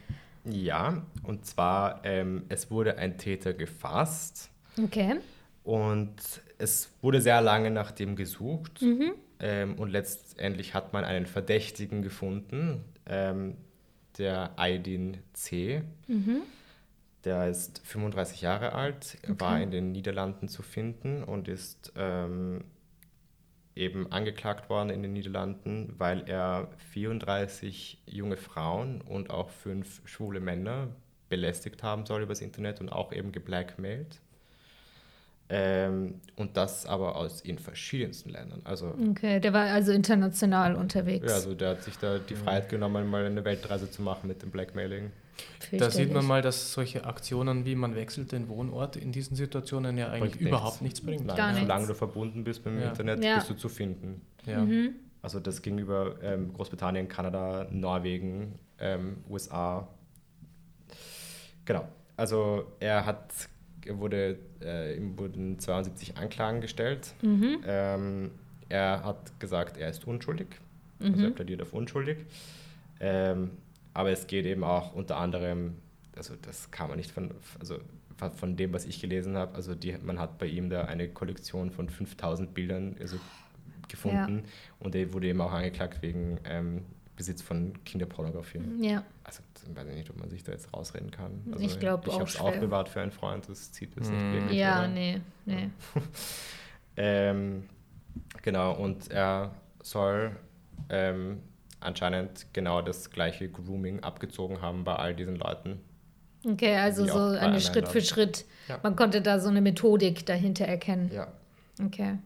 [0.44, 4.50] Ja, und zwar, ähm, es wurde ein Täter gefasst.
[4.82, 5.16] Okay.
[5.64, 6.16] Und
[6.58, 8.82] es wurde sehr lange nach dem gesucht.
[8.82, 9.12] Mhm.
[9.40, 13.56] Ähm, und letztendlich hat man einen Verdächtigen gefunden, ähm,
[14.18, 15.82] der Aydin C.
[16.06, 16.42] Mhm.
[17.28, 19.34] Der ist 35 Jahre alt, Okay.
[19.38, 22.64] war in den Niederlanden zu finden und ist ähm,
[23.76, 30.40] eben angeklagt worden in den Niederlanden, weil er 34 junge Frauen und auch fünf schwule
[30.40, 30.88] Männer
[31.28, 34.20] belästigt haben soll übers Internet und auch eben geblackmailt.
[35.50, 38.62] Ähm, und das aber aus in verschiedensten Ländern.
[38.64, 41.26] Also, Okay, der war also international unterwegs.
[41.28, 44.40] ja, also der hat sich da die Freiheit genommen, mal eine Weltreise zu machen mit
[44.40, 45.10] dem Blackmailing.
[45.72, 49.98] Da sieht man mal, dass solche Aktionen wie man wechselt den Wohnort in diesen Situationen
[49.98, 51.28] ja eigentlich Bringt überhaupt nichts bringt.
[51.28, 51.60] Gar nichts.
[51.62, 52.88] solange du verbunden bist mit dem Ja.
[52.88, 53.34] Internet, Ja.
[53.36, 54.22] bist du zu finden.
[54.46, 54.60] Ja.
[54.64, 54.94] Mhm.
[55.20, 59.88] Also das gegenüber ähm, Großbritannien, Kanada, Norwegen, ähm, USA.
[61.64, 61.86] Genau.
[62.16, 63.30] Also er hat,
[63.84, 67.14] er wurde, äh, ihm wurden 72 Anklagen gestellt.
[67.22, 67.58] Mhm.
[67.66, 68.30] Ähm,
[68.68, 70.46] er hat gesagt, er ist unschuldig.
[71.00, 71.34] Also er Mhm.
[71.34, 72.18] plädiert auf unschuldig.
[73.00, 73.50] Ähm,
[73.98, 75.74] aber es geht eben auch unter anderem,
[76.16, 77.78] also das kann man nicht von, also
[78.36, 81.72] von- dem, was ich gelesen habe, also die, man hat bei ihm da eine Kollektion
[81.72, 83.16] von 5000 Bildern also
[83.88, 84.44] gefunden
[84.78, 86.84] und er wurde eben auch angeklagt wegen ähm,
[87.16, 88.60] Besitz von Kinderpornografie.
[88.80, 91.42] Ja, Also ich weiß nicht, ob man sich da jetzt rausreden kann.
[91.50, 94.08] Also, Ich glaub ich auch habe es auch bewahrt für einen Freund, das zieht es
[94.08, 94.14] Mhm.
[94.14, 94.58] nicht wirklich.
[94.60, 94.88] ja, oder?
[94.88, 95.70] nee, nee.
[96.96, 97.64] Ähm,
[98.42, 100.34] genau, und er soll
[100.88, 101.40] ähm,
[101.80, 105.80] anscheinend genau das gleiche Grooming abgezogen haben bei all diesen Leuten.
[106.46, 108.00] Okay, also so eine Schritt für.
[108.00, 108.44] Schritt.
[108.68, 108.78] Ja.
[108.82, 111.10] Man konnte da so eine Methodik dahinter erkennen.
[111.12, 111.26] Ja,
[111.84, 112.18] Okay.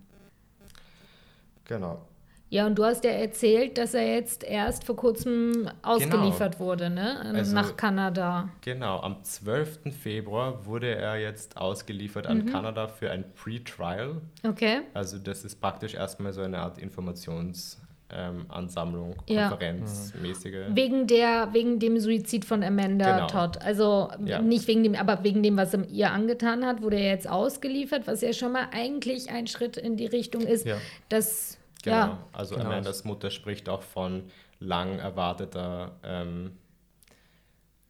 [1.65, 2.07] genau.
[2.51, 7.19] Ja, und du hast ja erzählt, dass er jetzt erst vor kurzem ausgeliefert wurde, ne?
[7.35, 8.51] Also- Nach Kanada.
[8.61, 9.91] Genau, am 12.
[9.91, 12.47] Februar wurde er jetzt ausgeliefert an Mhm.
[12.53, 14.21] Kanada für ein Pre-Trial.
[14.47, 14.83] Okay.
[14.93, 19.49] Also das ist praktisch erstmal so eine Art Informationsansammlung, ähm, Ansammlung, Ja.
[19.49, 20.67] Konferenzmäßige.
[20.75, 23.27] Wegen der, wegen dem Suizid von Amanda Genau.
[23.27, 23.63] Todd.
[23.63, 24.41] Also Ja.
[24.41, 28.07] nicht wegen dem, aber wegen dem, was er ihr angetan hat, wurde er jetzt ausgeliefert,
[28.07, 30.77] was ja schon mal eigentlich ein Schritt in die Richtung ist, Ja.
[31.09, 32.67] dass Genau, ja, also Genau.
[32.69, 34.25] Amandas Mutter spricht auch von
[34.61, 36.53] lang erwarteter ähm,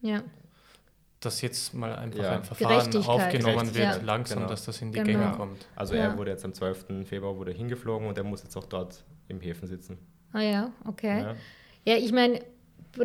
[0.01, 0.23] ja,
[1.21, 2.31] Dass jetzt mal einfach Ja.
[2.37, 4.51] ein Verfahren aufgenommen wird, Gerechtigkeit, langsam, genau.
[4.51, 5.21] dass das in die Genau.
[5.21, 5.67] Gänge kommt.
[5.77, 6.01] Also Ja.
[6.05, 7.05] er wurde jetzt am 12.
[7.07, 9.99] Februar wurde hingeflogen und er muss jetzt auch dort im Häfen sitzen.
[10.33, 11.21] ah ja, okay.
[11.21, 11.37] Ja.
[11.85, 12.41] Ja, ich meine,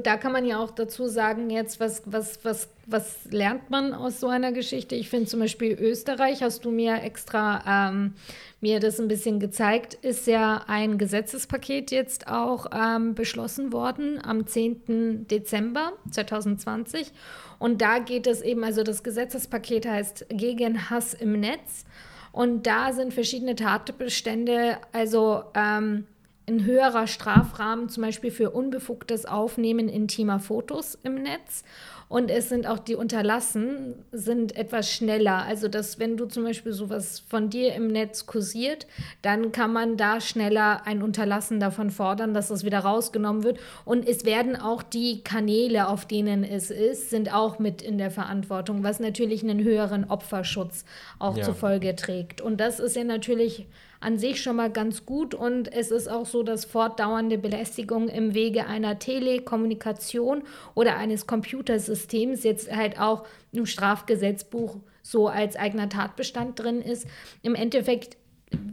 [0.03, 4.19] da kann man ja auch dazu sagen, jetzt, was, was, was, was lernt man aus
[4.19, 4.95] so einer Geschichte?
[4.95, 8.13] Ich finde zum Beispiel Österreich, hast du mir extra ähm,
[8.59, 14.45] mir das ein bisschen gezeigt, ist ja ein Gesetzespaket jetzt auch ähm, beschlossen worden am
[14.45, 15.27] 10.
[15.27, 17.11] Dezember 2020.
[17.59, 21.85] Und da geht es eben, also das Gesetzespaket heißt gegen Hass im Netz.
[22.33, 26.05] Und da sind verschiedene Tatbestände, also ähm,
[26.49, 31.63] ein höherer Strafrahmen, zum Beispiel für unbefugtes Aufnehmen intimer Fotos im Netz.
[32.09, 35.43] Und es sind auch die Unterlassen, sind etwas schneller.
[35.43, 38.87] Also, dass wenn du zum Beispiel sowas von dir im Netz kursiert,
[39.23, 43.59] dann kann man da schneller ein Unterlassen davon fordern, dass das wieder rausgenommen wird.
[43.83, 48.09] Und es werden auch die Kanäle, auf denen es ist, sind auch mit in der
[48.11, 50.85] Verantwortung, was natürlich einen höheren Opferschutz
[51.19, 51.43] auch Ja.
[51.43, 52.39] zur Folge trägt.
[52.39, 53.67] Und das ist ja natürlich
[53.99, 58.33] an sich schon mal ganz gut und es ist auch so, dass fortdauernde Belästigung im
[58.33, 60.43] Wege einer Telekommunikation
[60.75, 67.07] oder eines Computersystems jetzt halt auch im Strafgesetzbuch so als eigener Tatbestand drin ist.
[67.41, 68.17] Im Endeffekt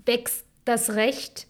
[0.05, 1.47] wächst das Recht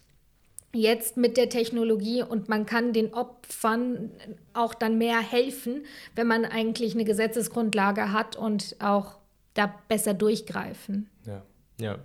[0.73, 4.11] jetzt mit der Technologie und man kann den Opfern
[4.53, 9.17] auch dann mehr helfen, wenn man eigentlich eine Gesetzesgrundlage hat und auch
[9.53, 11.09] da besser durchgreifen.
[11.25, 11.43] Ja.
[11.79, 11.99] Ja,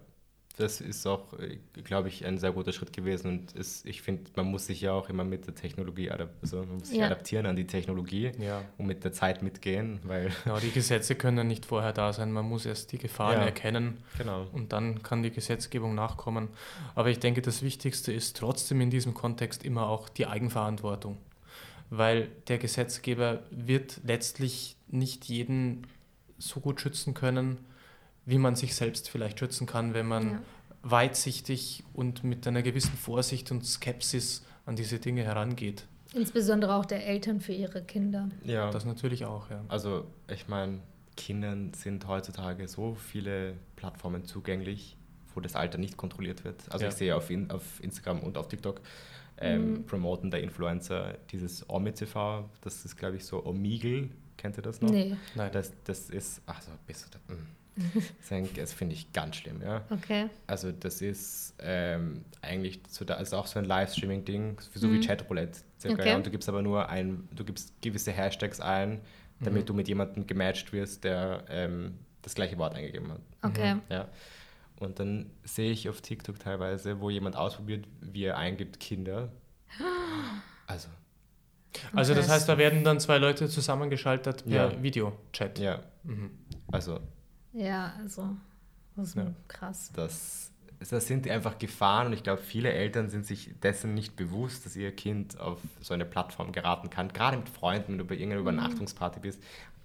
[0.57, 1.33] das ist auch,
[1.85, 3.29] glaube ich, ein sehr guter Schritt gewesen.
[3.29, 6.79] Und ist, ich finde, man muss sich ja auch immer mit der Technologie also man
[6.79, 7.07] muss sich Ja.
[7.07, 8.63] adaptieren an die Technologie Ja.
[8.77, 12.31] und mit der Zeit mitgehen, weil Genau, die Gesetze können nicht vorher da sein.
[12.33, 13.47] Man muss erst die Gefahren Ja.
[13.47, 14.49] erkennen genau.
[14.53, 16.49] und dann kann die Gesetzgebung nachkommen.
[16.95, 21.17] Aber ich denke, das Wichtigste ist trotzdem in diesem Kontext immer auch die Eigenverantwortung.
[21.89, 25.87] Weil der Gesetzgeber wird letztlich nicht jeden
[26.39, 27.59] so gut schützen können,
[28.31, 30.43] wie man sich selbst vielleicht schützen kann, wenn man Ja.
[30.83, 35.87] weitsichtig und mit einer gewissen Vorsicht und Skepsis an diese Dinge herangeht.
[36.15, 38.29] Insbesondere auch der Eltern für ihre Kinder.
[38.45, 39.65] Ja, Das natürlich auch, ja.
[39.69, 40.81] also ich meine,
[41.17, 44.97] Kindern sind heutzutage so viele Plattformen zugänglich,
[45.35, 46.65] wo das Alter nicht kontrolliert wird.
[46.71, 46.91] Also Ja.
[46.91, 48.81] ich sehe auf, in, auf Instagram und auf TikTok
[49.43, 54.09] ähm, promoten der Influencer dieses Omi-TV, das ist glaube ich so Omegle,
[54.41, 54.91] kennt ihr das noch?
[54.91, 55.17] Nee.
[55.35, 55.53] Nein.
[55.53, 58.57] Das, das ist, ach so, bist du da, mm.
[58.57, 59.85] Das finde ich ganz schlimm, ja.
[59.91, 60.29] Okay.
[60.47, 64.95] Also das ist ähm, eigentlich so da ist auch so ein Livestreaming-Ding, so mhm.
[64.95, 66.01] wie Chatroulette circa.
[66.01, 66.09] Okay.
[66.11, 66.17] Ja.
[66.17, 69.01] Und du gibst aber nur ein, du gibst gewisse Hashtags ein,
[69.41, 69.67] damit mhm.
[69.67, 73.21] du mit jemandem gematcht wirst, der ähm, das gleiche Wort eingegeben hat.
[73.43, 73.77] Okay.
[73.89, 74.09] Ja.
[74.79, 79.31] Und dann sehe ich auf TikTok teilweise, wo jemand ausprobiert, wie er eingibt Kinder.
[80.67, 80.89] Also.
[81.95, 84.83] Also das heißt, da werden dann zwei Leute zusammengeschaltet per ja.
[84.83, 85.59] Videochat.
[85.59, 85.81] Ja.
[86.03, 86.31] Mhm.
[86.73, 87.01] Also.
[87.53, 88.37] Ja, also.
[88.97, 89.33] Das ist ja.
[89.49, 89.93] krass.
[89.95, 94.67] Das, das sind einfach Gefahren und ich glaube, viele Eltern sind sich dessen nicht bewusst,
[94.67, 97.13] dass ihr Kind auf so eine Plattform geraten kann.
[97.13, 98.49] Gerade mit Freunden, wenn du bei irgendeiner mhm.
[98.49, 99.43] Übernachtungsparty bist.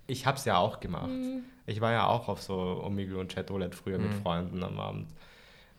[0.07, 1.09] Ich habe es ja auch gemacht.
[1.09, 1.43] Mhm.
[1.65, 4.05] Ich war ja auch auf so Omegle und Chatroulette früher mhm.
[4.05, 5.07] mit Freunden am Abend.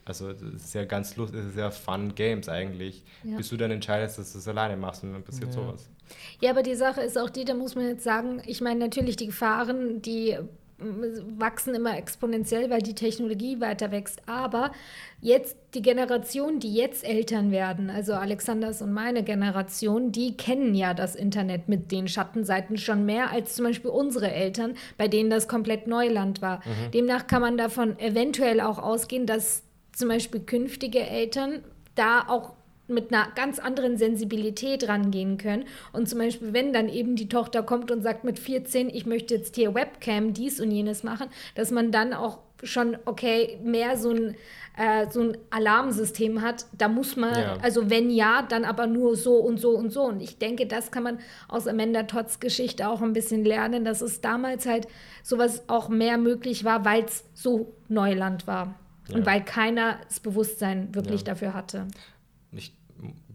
[0.05, 3.05] Also das ist ja ganz lustig, das ist ja fun Games eigentlich.
[3.25, 3.37] Ja.
[3.37, 5.53] Bis du dann entscheidest, dass du es alleine machst und dann passiert ja.
[5.53, 5.89] sowas.
[6.41, 9.17] Ja, aber die Sache ist auch die, da muss man jetzt sagen, ich meine natürlich
[9.17, 10.37] die Gefahren, die
[10.79, 14.21] wachsen immer exponentiell, weil die Technologie weiter wächst.
[14.27, 14.73] Aber
[15.21, 20.93] jetzt die Generation, die jetzt Eltern werden, also Alexanders und meine Generation, die kennen ja
[20.93, 25.49] das Internet mit den Schattenseiten schon mehr als zum Beispiel unsere Eltern, bei denen das
[25.49, 26.59] komplett Neuland war.
[26.59, 26.91] Mhm.
[26.93, 31.63] Demnach kann man davon eventuell auch ausgehen, dass zum Beispiel künftige Eltern
[31.95, 32.53] da auch
[32.89, 35.65] mit einer ganz anderen Sensibilität rangehen können.
[35.93, 39.35] Und zum Beispiel, wenn dann eben die Tochter kommt und sagt mit 14, ich möchte
[39.35, 44.11] jetzt hier Webcam dies und jenes machen, dass man dann auch schon, okay, mehr so
[44.11, 44.35] ein,
[44.77, 46.67] äh, so ein Alarmsystem hat.
[46.77, 47.57] Da muss man, ja.
[47.63, 50.05] also wenn ja, dann aber nur so und so und so.
[50.05, 51.19] Und ich denke, das kann man
[51.49, 54.87] aus Amanda Todds Geschichte auch ein bisschen lernen, dass es damals halt
[55.23, 58.75] sowas auch mehr möglich war, weil es so Neuland war.
[59.09, 59.17] Ja.
[59.17, 61.27] Und weil keiner das Bewusstsein wirklich ja.
[61.27, 61.87] dafür hatte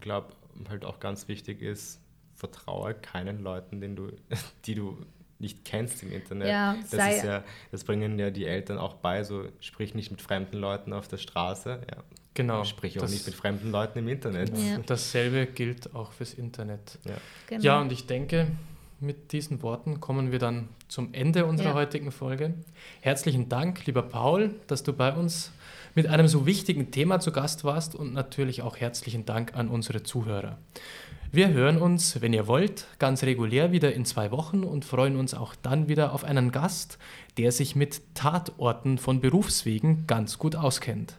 [0.00, 0.34] glaube,
[0.68, 2.00] halt auch ganz wichtig ist,
[2.34, 4.12] vertraue keinen Leuten, den du,
[4.66, 4.98] die du
[5.38, 6.48] nicht kennst im Internet.
[6.48, 10.22] Ja, das, ist ja, das bringen ja die Eltern auch bei, so sprich nicht mit
[10.22, 11.80] fremden Leuten auf der Straße.
[11.90, 12.04] Ja.
[12.34, 12.64] Genau.
[12.64, 14.56] Sprich auch nicht mit fremden Leuten im Internet.
[14.56, 14.78] Ja.
[14.86, 16.98] Dasselbe gilt auch fürs Internet.
[17.04, 17.16] Ja.
[17.48, 17.62] Genau.
[17.62, 18.46] ja, und ich denke,
[19.00, 21.74] mit diesen Worten kommen wir dann zum Ende unserer ja.
[21.74, 22.54] heutigen Folge.
[23.00, 25.50] Herzlichen Dank, lieber Paul, dass du bei uns
[25.94, 30.02] mit einem so wichtigen Thema zu Gast warst und natürlich auch herzlichen Dank an unsere
[30.02, 30.58] Zuhörer.
[31.34, 35.32] Wir hören uns, wenn ihr wollt, ganz regulär wieder in zwei Wochen und freuen uns
[35.32, 36.98] auch dann wieder auf einen Gast,
[37.38, 41.16] der sich mit Tatorten von Berufswegen ganz gut auskennt.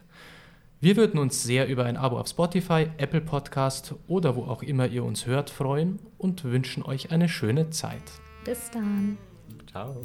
[0.80, 4.86] Wir würden uns sehr über ein Abo auf Spotify, Apple Podcast oder wo auch immer
[4.86, 8.02] ihr uns hört freuen und wünschen euch eine schöne Zeit.
[8.44, 9.18] Bis dann.
[9.66, 10.04] Ciao.